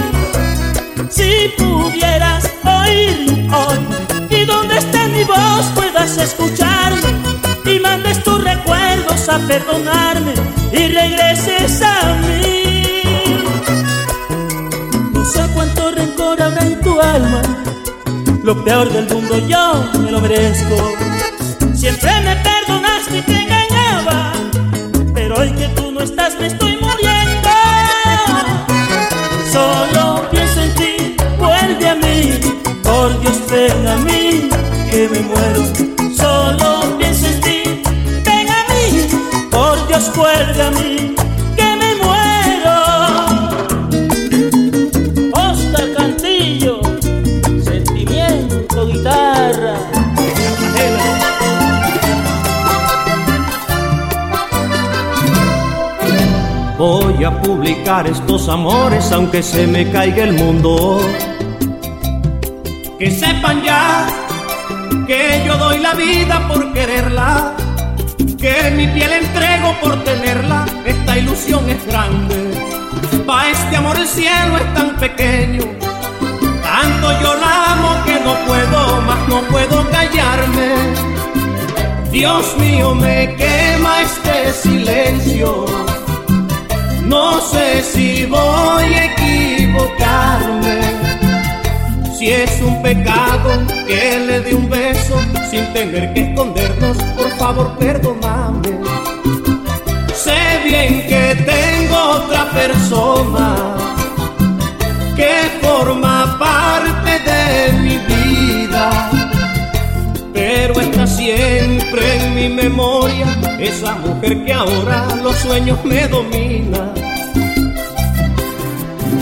Si 1.11 1.53
pudieras 1.55 2.49
oír 2.63 3.47
hoy 3.53 3.77
y 4.31 4.43
donde 4.43 4.75
esté 4.75 5.07
mi 5.09 5.23
voz 5.23 5.67
puedas 5.75 6.17
escucharme 6.17 6.58
a 9.31 9.37
perdonarme 9.47 10.33
y 10.71 10.87
regreses 10.87 11.81
a 11.83 12.15
mí. 12.25 13.03
No 15.13 15.23
sé 15.23 15.41
cuánto 15.53 15.91
rencor 15.91 16.41
habrá 16.41 16.65
en 16.65 16.79
tu 16.81 16.99
alma, 16.99 17.41
lo 18.43 18.63
peor 18.63 18.91
del 18.91 19.07
mundo 19.07 19.37
yo 19.47 19.83
me 19.99 20.11
lo 20.11 20.19
merezco. 20.19 20.75
Siempre 21.75 22.11
me 22.21 22.35
perdonaste 22.37 23.17
y 23.19 23.21
te 23.21 23.41
engañaba, 23.43 24.33
pero 25.13 25.37
hoy 25.37 25.51
que 25.51 25.67
tú 25.69 25.91
no 25.91 26.01
estás 26.01 26.39
me 26.39 26.47
estoy 26.47 26.77
muriendo. 26.77 27.49
Solo 29.51 30.27
pienso 30.31 30.61
en 30.61 30.73
ti, 30.75 31.15
vuelve 31.37 31.87
a 31.87 31.95
mí, 31.95 32.39
por 32.83 33.19
Dios 33.21 33.39
ven 33.51 33.87
a 33.87 33.95
mí, 33.97 34.49
que 34.89 35.07
me 35.09 35.19
muero. 35.19 35.98
Dios 40.09 40.15
vuelve 40.15 40.61
a 40.63 40.71
mí, 40.71 41.15
que 41.55 41.75
me 41.75 41.95
muero. 42.03 42.75
Oscar 45.33 45.93
Cantillo, 45.95 46.81
sentimiento, 47.63 48.87
guitarra. 48.87 49.75
Voy 56.77 57.23
a 57.23 57.41
publicar 57.41 58.07
estos 58.07 58.47
amores 58.47 59.11
aunque 59.11 59.43
se 59.43 59.67
me 59.67 59.91
caiga 59.91 60.23
el 60.23 60.33
mundo. 60.33 61.01
Que 62.97 63.11
sepan 63.11 63.63
ya 63.63 64.07
que 65.07 65.43
yo 65.45 65.57
doy 65.57 65.79
la 65.79 65.93
vida 65.93 66.47
por 66.47 66.73
quererla 66.73 67.58
que 68.39 68.71
mi 68.71 68.87
piel 68.87 69.11
entrego 69.11 69.75
por 69.81 70.03
tenerla, 70.03 70.65
esta 70.85 71.17
ilusión 71.17 71.69
es 71.69 71.85
grande. 71.85 72.35
Pa' 73.25 73.49
este 73.49 73.75
amor 73.75 73.97
el 73.97 74.07
cielo 74.07 74.57
es 74.57 74.73
tan 74.73 74.95
pequeño, 74.95 75.63
tanto 76.63 77.21
yo 77.21 77.35
la 77.35 77.73
amo 77.73 78.03
que 78.05 78.13
no 78.25 78.33
puedo, 78.47 79.01
más 79.01 79.27
no 79.27 79.41
puedo 79.41 79.89
callarme. 79.89 80.69
Dios 82.11 82.57
mío, 82.57 82.95
me 82.95 83.35
quema 83.35 84.01
este 84.01 84.53
silencio, 84.53 85.65
no 87.05 87.41
sé 87.41 87.83
si 87.83 88.25
voy 88.25 88.93
a 88.93 89.05
equivocarme. 89.05 90.79
Si 92.17 92.29
es 92.31 92.61
un 92.61 92.81
pecado 92.81 93.49
que 93.87 94.19
le 94.27 94.41
dé 94.41 94.55
un 94.55 94.69
beso 94.69 95.15
sin 95.49 95.73
tener 95.73 96.13
que 96.13 96.21
escondernos, 96.21 96.97
por 97.17 97.29
favor 97.37 97.77
perdóname. 97.79 98.69
Sé 100.13 100.61
bien 100.63 101.07
que 101.07 101.35
tengo 101.43 101.97
otra 102.17 102.45
persona 102.51 103.55
que 105.15 105.33
forma 105.61 106.37
parte 106.37 107.11
de 107.29 107.71
mi 107.79 107.97
vida, 107.97 109.09
pero 110.33 110.79
está 110.79 111.07
siempre 111.07 112.01
en 112.17 112.35
mi 112.35 112.49
memoria 112.49 113.27
esa 113.59 113.95
mujer 113.95 114.45
que 114.45 114.53
ahora 114.53 115.07
los 115.23 115.35
sueños 115.37 115.83
me 115.83 116.07
domina. 116.07 116.93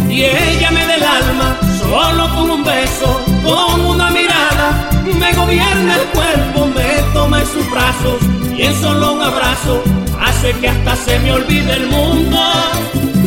Y 0.09 0.23
ella 0.23 0.71
me 0.71 0.85
da 0.87 0.95
el 0.95 1.03
alma 1.03 1.57
Solo 1.89 2.27
con 2.35 2.49
un 2.49 2.63
beso, 2.65 3.21
con 3.45 3.96
mirada, 3.96 3.96
me 5.27 5.35
gobierna 5.35 5.95
el 5.95 6.07
cuerpo, 6.07 6.67
me 6.67 7.13
toma 7.13 7.41
en 7.41 7.47
sus 7.47 7.69
brazos 7.69 8.21
y 8.55 8.63
en 8.63 8.73
solo 8.81 9.13
un 9.13 9.21
abrazo 9.21 9.83
hace 10.21 10.51
que 10.53 10.69
hasta 10.69 10.95
se 10.95 11.19
me 11.19 11.31
olvide 11.31 11.73
el 11.73 11.87
mundo. 11.87 12.39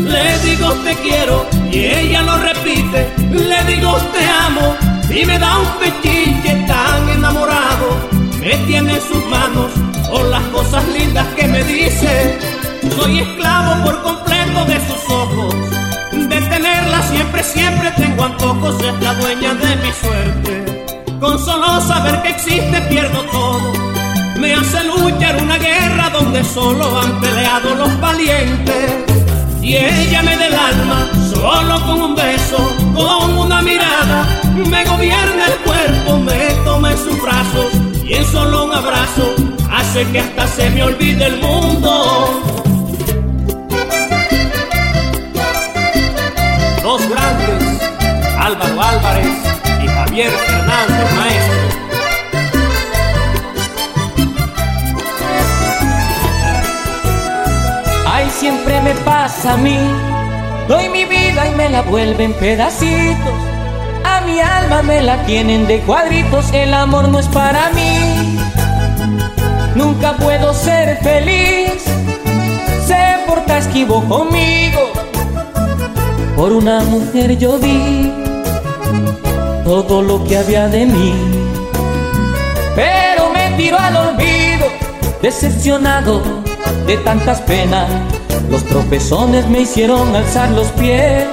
Le 0.09 0.39
digo 0.39 0.73
te 0.85 0.95
quiero 0.97 1.47
y 1.71 1.79
ella 1.85 2.23
lo 2.23 2.39
repite, 2.39 3.09
le 3.31 3.75
digo 3.75 3.97
te 4.15 4.25
amo 4.47 4.77
y 5.11 5.25
me 5.27 5.39
da 5.39 5.59
un 5.59 5.69
pechiche 5.79 6.55
tan 6.67 7.09
enamorado, 7.09 8.09
me 8.41 8.57
tiene 8.67 8.95
en 8.95 9.03
sus 9.03 9.25
manos 9.27 9.71
por 10.11 10.25
las 10.27 10.43
cosas 10.45 10.87
lindas 10.89 11.27
que 11.37 11.49
me 11.49 11.63
dice. 11.65 12.39
Soy 12.97 13.21
esclavo 13.21 13.85
por 13.85 14.03
completo 14.03 14.65
de 14.65 14.79
sus 14.87 15.11
ojos 15.11 15.55
de 16.13 16.41
tenerla 16.41 17.03
siempre, 17.03 17.43
siempre 17.43 17.91
tengo 17.97 18.25
antojos, 18.25 18.83
es 18.83 19.03
la 19.03 19.15
dueña 19.15 19.55
de 19.55 19.77
mi 19.77 19.93
suerte. 19.93 20.80
Con 21.21 21.39
solo 21.39 21.81
saber 21.83 22.23
que 22.23 22.31
existe 22.31 22.81
pierdo 22.89 23.23
todo, 23.31 23.73
me 24.39 24.55
hace 24.55 24.83
luchar 24.85 25.37
una 25.43 25.59
guerra 25.59 26.09
donde 26.09 26.43
solo 26.43 26.99
han 26.99 27.21
peleado 27.21 27.75
los 27.75 28.01
valientes. 28.01 28.93
Y 29.61 29.77
ella 29.77 30.23
me 30.23 30.35
da 30.39 30.47
el 30.47 30.55
alma, 30.55 31.09
solo 31.31 31.87
con 31.87 32.01
un 32.01 32.15
beso, 32.17 32.57
con 32.95 33.39
una 33.39 33.61
mirada, 33.61 34.41
me 34.55 34.83
gobierna 34.87 35.47
el 35.47 35.57
cuerpo, 35.59 36.17
me 36.21 36.55
toma 36.65 36.93
en 36.93 36.99
sus 36.99 37.21
brazos 37.21 37.67
y 38.03 38.15
en 38.15 38.25
solo 38.25 38.65
un 38.65 38.73
abrazo 38.73 39.35
hace 39.71 40.07
que 40.11 40.21
hasta 40.21 40.47
se 40.47 40.71
me 40.71 40.85
olvide 40.85 41.27
el 41.27 41.37
mundo. 41.37 42.41
dos 46.83 47.03
grandes, 47.11 47.83
Álvaro 48.39 48.83
Álvarez 48.83 49.60
Javier 50.11 50.31
Fernández 50.33 51.13
Maestro. 51.15 51.61
Ay, 58.07 58.29
siempre 58.31 58.81
me 58.81 58.95
pasa 59.05 59.53
a 59.53 59.57
mí, 59.57 59.79
doy 60.67 60.89
mi 60.89 61.05
vida 61.05 61.47
y 61.47 61.55
me 61.55 61.69
la 61.69 61.83
vuelven 61.83 62.33
pedacitos. 62.33 63.35
A 64.03 64.23
mi 64.23 64.41
alma 64.41 64.83
me 64.83 65.01
la 65.01 65.25
tienen 65.27 65.69
de 65.69 65.79
cuadritos, 65.83 66.53
el 66.53 66.75
amor 66.75 67.07
no 67.09 67.21
es 67.21 67.29
para 67.29 67.71
mí. 67.71 68.37
nunca 69.77 70.15
puedo 70.15 70.53
ser 70.55 70.99
feliz. 71.05 71.85
Se 72.85 72.97
porta 73.29 73.59
esquivo 73.59 74.03
conmigo, 74.09 74.91
por 76.35 76.53
una 76.53 76.81
mujer 76.81 77.39
yo 77.39 77.61
di 77.61 78.10
todo 79.71 80.03
lo 80.03 80.25
que 80.25 80.37
había 80.37 80.67
de 80.67 80.85
mí. 80.85 81.15
Pero 82.75 83.31
me 83.33 83.57
tiró 83.57 83.79
al 83.79 83.97
olvido, 83.97 84.67
decepcionado 85.23 86.21
de 86.89 86.97
tantas 86.97 87.41
penas. 87.43 87.89
Los 88.51 88.65
tropezones 88.65 89.47
me 89.49 89.61
hicieron 89.61 90.17
alzar 90.17 90.51
los 90.51 90.67
pies, 90.73 91.25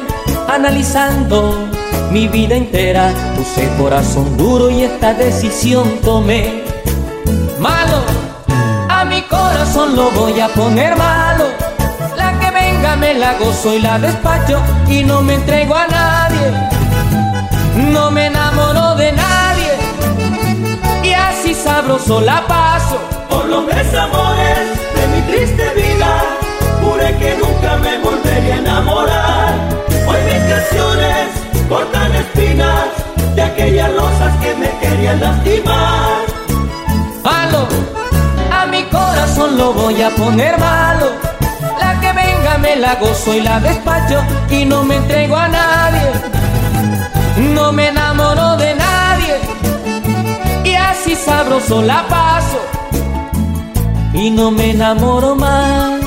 analizando 0.47 1.67
mi 2.11 2.27
vida 2.27 2.53
entera. 2.53 3.11
Puse 3.35 3.67
corazón 3.75 4.37
duro 4.37 4.69
y 4.69 4.83
esta 4.83 5.15
decisión 5.15 5.97
tomé. 6.03 6.63
Malo, 7.59 8.03
a 8.87 9.03
mi 9.03 9.23
corazón 9.23 9.95
lo 9.95 10.11
voy 10.11 10.39
a 10.39 10.47
poner 10.49 10.95
malo. 10.95 11.45
La 12.15 12.37
que 12.39 12.51
venga 12.51 12.95
me 12.97 13.15
la 13.15 13.33
gozo 13.39 13.73
y 13.73 13.79
la 13.79 13.97
despacho 13.97 14.61
y 14.87 15.03
no 15.03 15.23
me 15.23 15.33
entrego 15.33 15.73
a 15.73 15.87
nadie. 15.87 16.76
No 17.93 18.11
me 18.11 18.27
enamoro 18.27 18.95
de 18.95 19.11
nadie 19.11 19.71
y 21.03 21.13
así 21.13 21.53
sabroso 21.53 22.21
la 22.21 22.45
paso. 22.47 22.99
Por 23.29 23.45
los 23.45 23.65
desamores 23.67 24.59
de 24.95 25.07
mi 25.07 25.21
triste 25.31 25.63
vida, 25.75 26.23
juré 26.81 27.15
que 27.17 27.37
nunca 27.37 27.77
me 27.77 27.97
volvería 27.99 28.55
a 28.55 28.57
enamorar. 28.57 29.53
Hoy 30.07 30.17
mis 30.25 30.43
canciones 30.53 31.27
cortan 31.69 32.15
espinas 32.15 32.85
de 33.35 33.41
aquellas 33.41 33.93
rosas 33.93 34.35
que 34.41 34.55
me 34.55 34.69
querían 34.79 35.19
lastimar. 35.19 36.25
Malo, 37.23 37.67
a 38.51 38.65
mi 38.65 38.83
corazón 38.83 39.57
lo 39.57 39.73
voy 39.73 40.01
a 40.01 40.09
poner 40.11 40.57
malo. 40.59 41.11
La 41.79 41.99
que 42.01 42.11
venga 42.11 42.57
me 42.57 42.75
la 42.75 42.95
gozo 42.95 43.33
y 43.33 43.41
la 43.41 43.59
despacho 43.59 44.23
y 44.49 44.65
no 44.65 44.83
me 44.83 44.95
entrego 44.95 45.35
a 45.35 45.47
nadie. 45.47 46.36
No 47.37 47.71
me 47.71 47.89
enamoro 47.89 48.57
de 48.57 48.73
nadie 48.75 49.35
y 50.63 50.73
así 50.73 51.15
sabroso 51.15 51.81
la 51.81 52.07
paso. 52.07 52.59
Y 54.13 54.31
no 54.31 54.49
me 54.49 54.71
enamoro 54.71 55.35
más, 55.35 56.01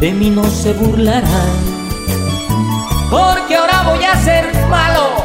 de 0.00 0.12
mí 0.12 0.30
no 0.30 0.44
se 0.44 0.72
burlarán, 0.72 1.54
porque 3.10 3.54
ahora 3.54 3.82
voy 3.82 4.04
a 4.04 4.16
ser 4.24 4.52
malo. 4.68 5.24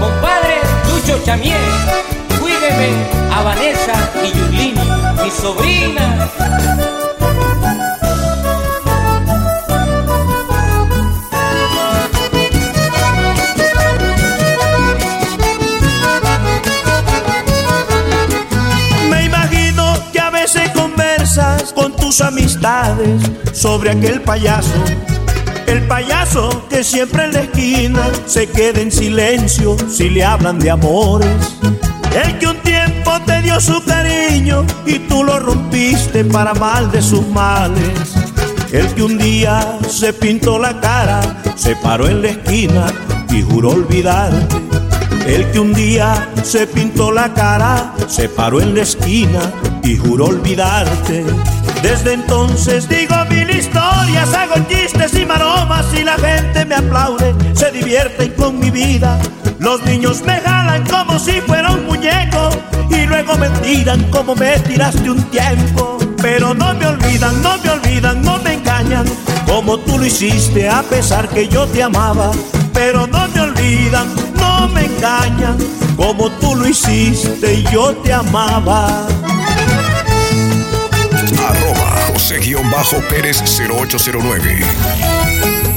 Compadre 0.00 0.56
Lucho 0.90 1.20
Chamié, 1.24 1.56
cuídeme 2.40 2.90
a 3.32 3.42
Vanessa 3.44 3.94
y 4.24 4.36
Yulini, 4.36 4.87
mi 5.28 5.34
sobrina. 5.34 6.30
Me 19.10 19.24
imagino 19.24 19.94
que 20.12 20.20
a 20.20 20.30
veces 20.30 20.70
conversas 20.70 21.72
con 21.74 21.94
tus 21.94 22.20
amistades 22.22 23.20
sobre 23.52 23.90
aquel 23.90 24.22
payaso. 24.22 24.72
El 25.66 25.86
payaso 25.86 26.66
que 26.70 26.82
siempre 26.82 27.24
en 27.24 27.32
la 27.34 27.40
esquina 27.40 28.10
se 28.24 28.46
queda 28.46 28.80
en 28.80 28.90
silencio 28.90 29.76
si 29.90 30.08
le 30.08 30.24
hablan 30.24 30.58
de 30.58 30.70
amores. 30.70 31.58
El 32.24 32.38
que 32.38 32.46
un 32.46 32.56
tiempo 32.62 33.20
te 33.26 33.42
dio 33.42 33.60
su 33.60 33.84
cariño 33.84 33.97
y 34.86 34.98
tú 35.08 35.24
lo 35.24 35.40
rompiste 35.40 36.24
para 36.24 36.54
mal 36.54 36.90
de 36.92 37.02
sus 37.02 37.26
males. 37.28 38.14
El 38.72 38.86
que 38.94 39.02
un 39.02 39.18
día 39.18 39.78
se 39.88 40.12
pintó 40.12 40.58
la 40.58 40.80
cara, 40.80 41.20
se 41.56 41.74
paró 41.74 42.06
en 42.06 42.22
la 42.22 42.28
esquina 42.28 42.86
y 43.30 43.42
juró 43.42 43.70
olvidarte. 43.70 44.56
El 45.26 45.50
que 45.50 45.58
un 45.58 45.74
día 45.74 46.28
se 46.44 46.66
pintó 46.66 47.10
la 47.10 47.34
cara, 47.34 47.94
se 48.06 48.28
paró 48.28 48.60
en 48.60 48.76
la 48.76 48.82
esquina 48.82 49.52
y 49.82 49.96
juró 49.96 50.26
olvidarte. 50.26 51.24
Desde 51.82 52.14
entonces 52.14 52.88
digo 52.88 53.16
mil 53.28 53.50
historias, 53.50 54.32
hago 54.34 54.54
chistes 54.68 55.14
y 55.14 55.26
maromas 55.26 55.86
y 55.94 56.04
la 56.04 56.16
gente 56.16 56.64
me 56.64 56.76
aplaude, 56.76 57.34
se 57.54 57.72
divierten 57.72 58.32
con 58.34 58.58
mi 58.60 58.70
vida. 58.70 59.18
Los 59.58 59.82
niños 59.82 60.22
me 60.22 60.40
jalan 60.40 60.86
como 60.86 61.18
si 61.18 61.40
fuera 61.40 61.72
un 61.72 61.86
muñeco 61.86 62.50
y 62.90 63.06
luego 63.06 63.36
me 63.36 63.48
tiran 63.60 64.02
como 64.10 64.34
me 64.34 64.58
tiraste 64.60 65.10
un 65.10 65.22
tiempo. 65.30 65.98
Pero 66.22 66.54
no 66.54 66.74
me 66.74 66.86
olvidan, 66.86 67.42
no 67.42 67.58
me 67.58 67.70
olvidan, 67.70 68.22
no 68.22 68.38
me 68.38 68.54
engañan, 68.54 69.04
como 69.46 69.78
tú 69.78 69.98
lo 69.98 70.04
hiciste 70.04 70.68
a 70.68 70.82
pesar 70.82 71.28
que 71.28 71.48
yo 71.48 71.66
te 71.66 71.82
amaba. 71.82 72.30
Pero 72.72 73.06
no 73.06 73.28
me 73.28 73.40
olvidan, 73.40 74.06
no 74.34 74.68
me 74.68 74.84
engañan, 74.84 75.56
como 75.96 76.30
tú 76.40 76.54
lo 76.54 76.66
hiciste 76.66 77.54
y 77.54 77.62
yo 77.72 77.94
te 77.96 78.12
amaba. 78.12 79.06
Arroba 81.48 81.98
José-Pérez 82.12 83.42
0809. 83.42 84.64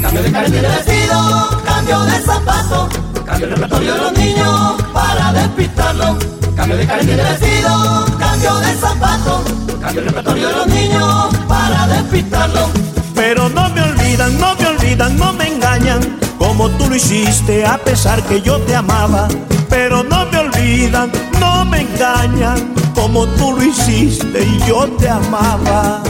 Cambio 0.01 0.23
de 0.23 0.31
cartera 0.31 0.69
de 0.69 0.75
vestido, 0.75 1.61
cambio 1.65 1.99
de 2.01 2.21
zapato, 2.21 2.89
cambio 3.31 3.47
el 3.47 3.53
repertorio 3.53 3.93
de 3.93 3.99
los 3.99 4.13
niños 4.13 4.83
para 4.93 5.33
despistarlo. 5.33 6.17
Cambio 6.55 6.77
de 6.77 6.85
cartera 6.85 7.23
de 7.23 7.31
vestido, 7.31 8.05
cambio 8.19 8.55
de 8.57 8.73
zapato, 8.73 9.43
cambio 9.79 10.01
el 10.01 10.07
repertorio 10.07 10.47
de 10.49 10.53
los 10.53 10.67
niños 10.67 11.35
para 11.47 11.87
despistarlo. 11.87 12.69
Pero 13.15 13.47
no 13.49 13.69
me 13.69 13.81
olvidan, 13.83 14.37
no 14.37 14.53
me 14.55 14.67
olvidan, 14.67 15.17
no 15.17 15.31
me 15.33 15.47
engañan, 15.47 16.19
como 16.37 16.69
tú 16.71 16.89
lo 16.89 16.95
hiciste 16.95 17.65
a 17.65 17.77
pesar 17.77 18.21
que 18.23 18.41
yo 18.41 18.59
te 18.61 18.75
amaba. 18.75 19.29
Pero 19.69 20.03
no 20.03 20.25
me 20.25 20.37
olvidan, 20.37 21.09
no 21.39 21.63
me 21.63 21.81
engañan, 21.81 22.73
como 22.93 23.25
tú 23.27 23.53
lo 23.53 23.63
hiciste 23.63 24.43
y 24.43 24.59
yo 24.67 24.87
te 24.99 25.09
amaba. 25.09 26.03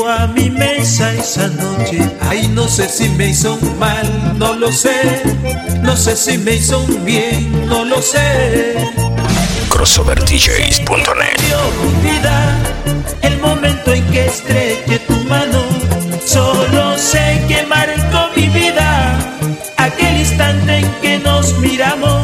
¿Quién 0.00 0.08
te 0.08 0.08
llevó 0.08 0.08
a 0.08 0.26
mi 0.28 0.50
mesa 0.50 1.12
esa 1.12 1.48
noche? 1.48 2.10
Ay, 2.20 2.48
no 2.48 2.68
sé 2.68 2.88
si 2.88 3.08
me 3.10 3.28
hizo 3.28 3.58
mal, 3.78 4.38
no 4.38 4.54
lo 4.54 4.72
sé. 4.72 5.22
No 5.82 5.96
sé 5.96 6.16
si 6.16 6.38
me 6.38 6.54
hizo 6.54 6.82
bien, 7.04 7.66
no 7.66 7.84
lo 7.84 8.00
sé. 8.00 8.76
CrossoverDJs.net. 9.68 11.36
El 13.22 13.38
momento 13.40 13.92
en 13.92 14.04
que 14.10 14.26
estreché 14.26 14.98
tu 15.00 15.16
mano. 15.24 15.62
Solo 16.24 16.96
sé 16.96 17.42
que 17.48 17.66
marcó 17.66 18.30
mi 18.36 18.48
vida 18.48 19.18
aquel 19.76 20.20
instante 20.20 20.78
en 20.78 20.92
que 21.02 21.18
nos 21.18 21.58
miramos. 21.58 22.19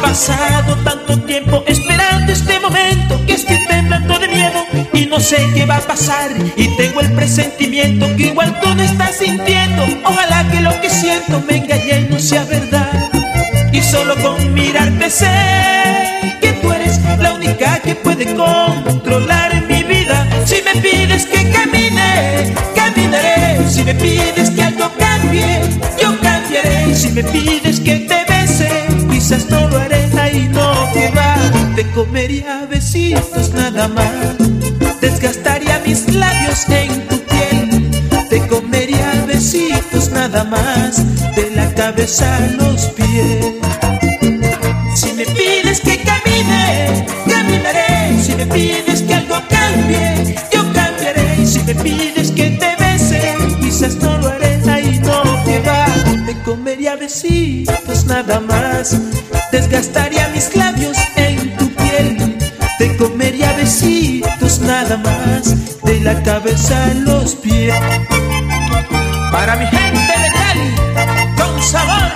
Pasado 0.00 0.76
tanto 0.84 1.18
tiempo 1.20 1.64
esperando 1.66 2.32
este 2.32 2.58
momento 2.60 3.20
que 3.26 3.34
estoy 3.34 3.58
temblando 3.66 4.18
de 4.18 4.28
miedo 4.28 4.64
y 4.92 5.06
no 5.06 5.20
sé 5.20 5.36
qué 5.54 5.66
va 5.66 5.76
a 5.76 5.80
pasar. 5.80 6.30
Y 6.56 6.76
tengo 6.76 7.00
el 7.00 7.12
presentimiento 7.12 8.06
que 8.16 8.28
igual 8.28 8.58
tú 8.60 8.74
no 8.74 8.82
estás 8.82 9.16
sintiendo. 9.16 9.84
Ojalá 10.04 10.48
que 10.50 10.60
lo 10.60 10.80
que 10.80 10.88
siento 10.88 11.42
me 11.46 11.58
engañe 11.58 12.00
y 12.00 12.12
no 12.12 12.18
sea 12.18 12.44
verdad. 12.44 12.90
Y 13.72 13.82
solo 13.82 14.14
con 14.22 14.54
mirarte 14.54 15.10
sé 15.10 16.38
que 16.40 16.52
tú 16.54 16.72
eres 16.72 17.00
la 17.18 17.34
única 17.34 17.78
que 17.80 17.94
puede 17.94 18.34
controlar 18.34 19.62
mi 19.68 19.82
vida. 19.82 20.26
Si 20.46 20.56
me 20.62 20.80
pides 20.80 21.26
que 21.26 21.50
camine, 21.50 22.54
caminaré. 22.74 23.68
Si 23.68 23.84
me 23.84 23.94
pides 23.94 24.50
que 24.50 24.62
algo 24.62 24.90
cambie, 24.98 25.60
yo 26.00 26.18
cambiaré. 26.20 26.94
Si 26.94 27.10
me 27.10 27.22
pides 27.24 27.80
que 27.80 28.07
no 29.50 29.68
lo 29.68 29.78
haré. 29.78 30.08
Ahí 30.18 30.48
no 30.52 30.72
te 30.92 31.10
va, 31.10 31.36
te 31.76 31.84
comería 31.92 32.66
besitos 32.68 33.52
nada 33.54 33.88
más. 33.88 34.36
Desgastaría 35.00 35.80
mis 35.86 36.12
labios 36.14 36.68
en 36.68 37.08
tu 37.08 37.18
piel. 37.20 37.90
Te 38.28 38.46
comería 38.48 39.24
besitos 39.26 40.10
nada 40.10 40.44
más, 40.44 41.02
de 41.36 41.50
la 41.54 41.72
cabeza 41.74 42.36
a 42.36 42.40
los 42.60 42.86
pies. 42.96 43.46
Si 44.94 45.12
me 45.12 45.24
pides 45.24 45.80
que 45.80 46.02
camine, 46.02 47.06
caminaré. 47.26 48.20
Si 48.22 48.34
me 48.34 48.46
pides 48.46 49.02
que 49.02 49.14
algo 49.14 49.36
cambie, 49.48 50.36
yo 50.52 50.62
cambiaré. 50.72 51.46
Si 51.46 51.60
me 51.62 51.74
pides 51.74 52.32
que 52.32 52.50
te 52.50 52.76
bese, 52.82 53.34
quizás 53.60 53.96
no 53.96 54.18
lo 54.18 54.28
haré. 54.28 54.60
Ahí 54.68 55.00
no 55.02 55.22
te 55.44 55.60
va, 55.60 55.86
te 56.26 56.34
comería 56.42 56.96
besitos 56.96 57.77
nada 58.22 58.40
más. 58.40 58.96
Desgastaría 59.52 60.28
mis 60.30 60.56
labios 60.56 60.96
en 61.14 61.56
tu 61.56 61.68
piel. 61.74 62.36
Te 62.78 62.96
comería 62.96 63.52
besitos 63.52 64.60
nada 64.60 64.96
más. 64.96 65.54
De 65.84 66.00
la 66.00 66.20
cabeza 66.24 66.84
a 66.84 66.94
los 66.94 67.36
pies. 67.36 67.74
Para 69.30 69.54
mi 69.56 69.66
gente 69.66 70.14
de 70.22 70.30
Cali, 70.38 70.70
con 71.36 71.62
sabor. 71.62 72.08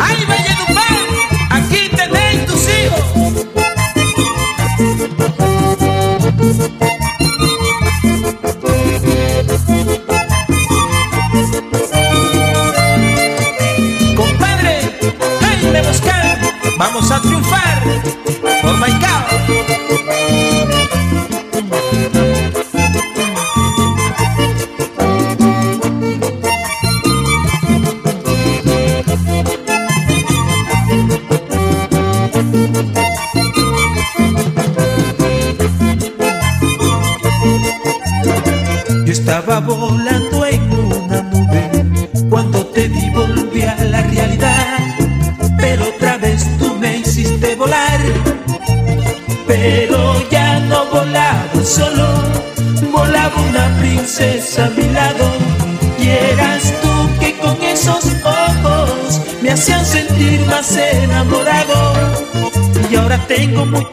¡Ay, 0.00 0.27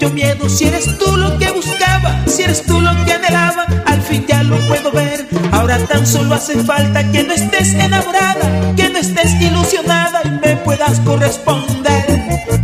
miedo 0.09 0.49
si 0.49 0.65
eres 0.65 0.97
tú 0.97 1.15
lo 1.17 1.37
que 1.37 1.51
buscaba, 1.51 2.23
si 2.27 2.43
eres 2.43 2.63
tú 2.65 2.79
lo 2.79 2.91
que 3.05 3.13
anhelaba, 3.13 3.65
al 3.85 4.01
fin 4.01 4.25
ya 4.27 4.43
lo 4.43 4.57
puedo 4.67 4.91
ver. 4.91 5.25
Ahora 5.51 5.77
tan 5.87 6.05
solo 6.05 6.35
hace 6.35 6.55
falta 6.63 7.11
que 7.11 7.23
no 7.23 7.33
estés 7.33 7.73
enamorada, 7.73 8.75
que 8.75 8.89
no 8.89 8.99
estés 8.99 9.33
ilusionada 9.41 10.21
y 10.25 10.29
me 10.29 10.55
puedas 10.57 10.99
corresponder. 11.01 12.05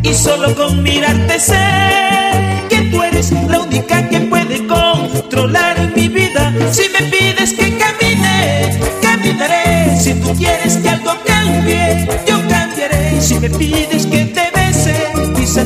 Y 0.03 0.13
solo 0.13 0.53
con 0.55 0.83
mirarte 0.83 1.39
sé 1.39 2.67
que 2.69 2.81
tú 2.91 3.01
eres 3.03 3.31
la 3.31 3.59
única 3.59 4.07
que 4.09 4.19
puede 4.21 4.65
controlar 4.67 5.91
mi 5.95 6.07
vida. 6.07 6.53
Si 6.71 6.83
me 6.89 7.09
pides 7.09 7.53
que 7.53 7.77
camine, 7.77 8.79
caminaré. 9.01 9.97
Si 9.99 10.13
tú 10.15 10.33
quieres 10.35 10.77
que 10.77 10.89
algo 10.89 11.13
cambie, 11.25 12.07
yo 12.27 12.37
cambiaré. 12.47 13.21
Si 13.21 13.39
me 13.39 13.49
pides 13.49 14.05
que 14.05 14.25
te 14.25 14.50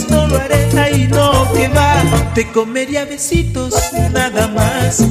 no 0.09 0.27
lo 0.27 0.37
haré, 0.37 0.67
ahí 0.79 1.07
no 1.07 1.51
que 1.53 1.67
va. 1.69 2.03
Te 2.33 2.47
comería 2.51 3.05
besitos, 3.05 3.73
nada 4.11 4.47
más. 4.47 5.03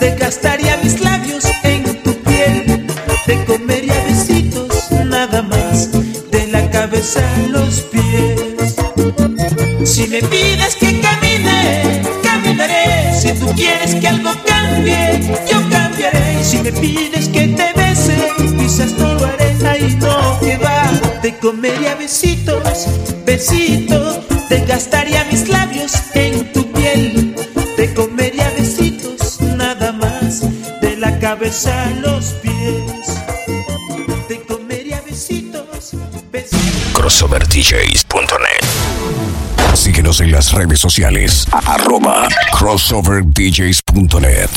Te 0.00 0.16
gastaría 0.16 0.76
mis 0.78 1.00
labios 1.00 1.44
en 1.62 1.84
tu 2.02 2.14
piel. 2.22 2.86
Te 3.26 3.44
comería 3.44 3.94
besitos, 4.08 4.90
nada 5.04 5.42
más. 5.42 5.90
De 6.30 6.46
la 6.48 6.68
cabeza 6.70 7.20
a 7.20 7.48
los 7.48 7.80
pies. 7.92 8.74
Si 9.84 10.06
me 10.08 10.20
pides 10.22 10.74
que 10.76 11.00
camine, 11.00 12.02
caminaré. 12.22 13.14
Si 13.20 13.32
tú 13.34 13.46
quieres 13.54 13.94
que 13.94 14.08
algo 14.08 14.32
cambie, 14.44 15.20
yo 15.50 15.60
cambiaré. 15.70 16.42
Si 16.42 16.58
me 16.58 16.72
pides 16.72 17.28
que 17.28 17.48
te 17.48 17.73
comería 21.44 21.94
besitos, 21.96 22.88
besitos. 23.26 24.18
Te 24.48 24.64
gastaría 24.64 25.24
mis 25.26 25.46
labios 25.46 25.92
en 26.14 26.50
tu 26.54 26.72
piel. 26.72 27.36
Te 27.76 27.92
comería 27.92 28.50
besitos, 28.56 29.42
nada 29.42 29.92
más. 29.92 30.40
De 30.80 30.96
la 30.96 31.18
cabeza 31.18 31.84
a 31.84 31.90
los 32.00 32.32
pies. 32.42 33.20
Te 34.26 34.40
comería 34.40 35.02
besitos, 35.02 35.94
besitos. 36.32 36.94
CrossoverDJs.net. 36.94 38.64
Síguenos 39.74 40.22
en 40.22 40.32
las 40.32 40.50
redes 40.52 40.80
sociales. 40.80 41.46
Arroba 41.52 42.26
CrossoverDJs.net. 42.52 44.48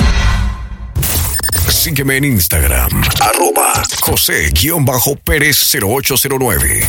Sígueme 1.70 2.18
en 2.18 2.26
Instagram. 2.26 3.02
Arroba 3.20 3.82
José-Pérez 4.02 5.58
0809. 5.74 6.82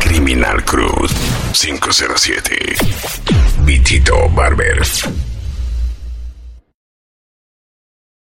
Criminal 0.00 0.64
Cruz 0.64 1.12
507. 1.52 2.76
Vitito 3.64 4.28
Barber. 4.30 4.82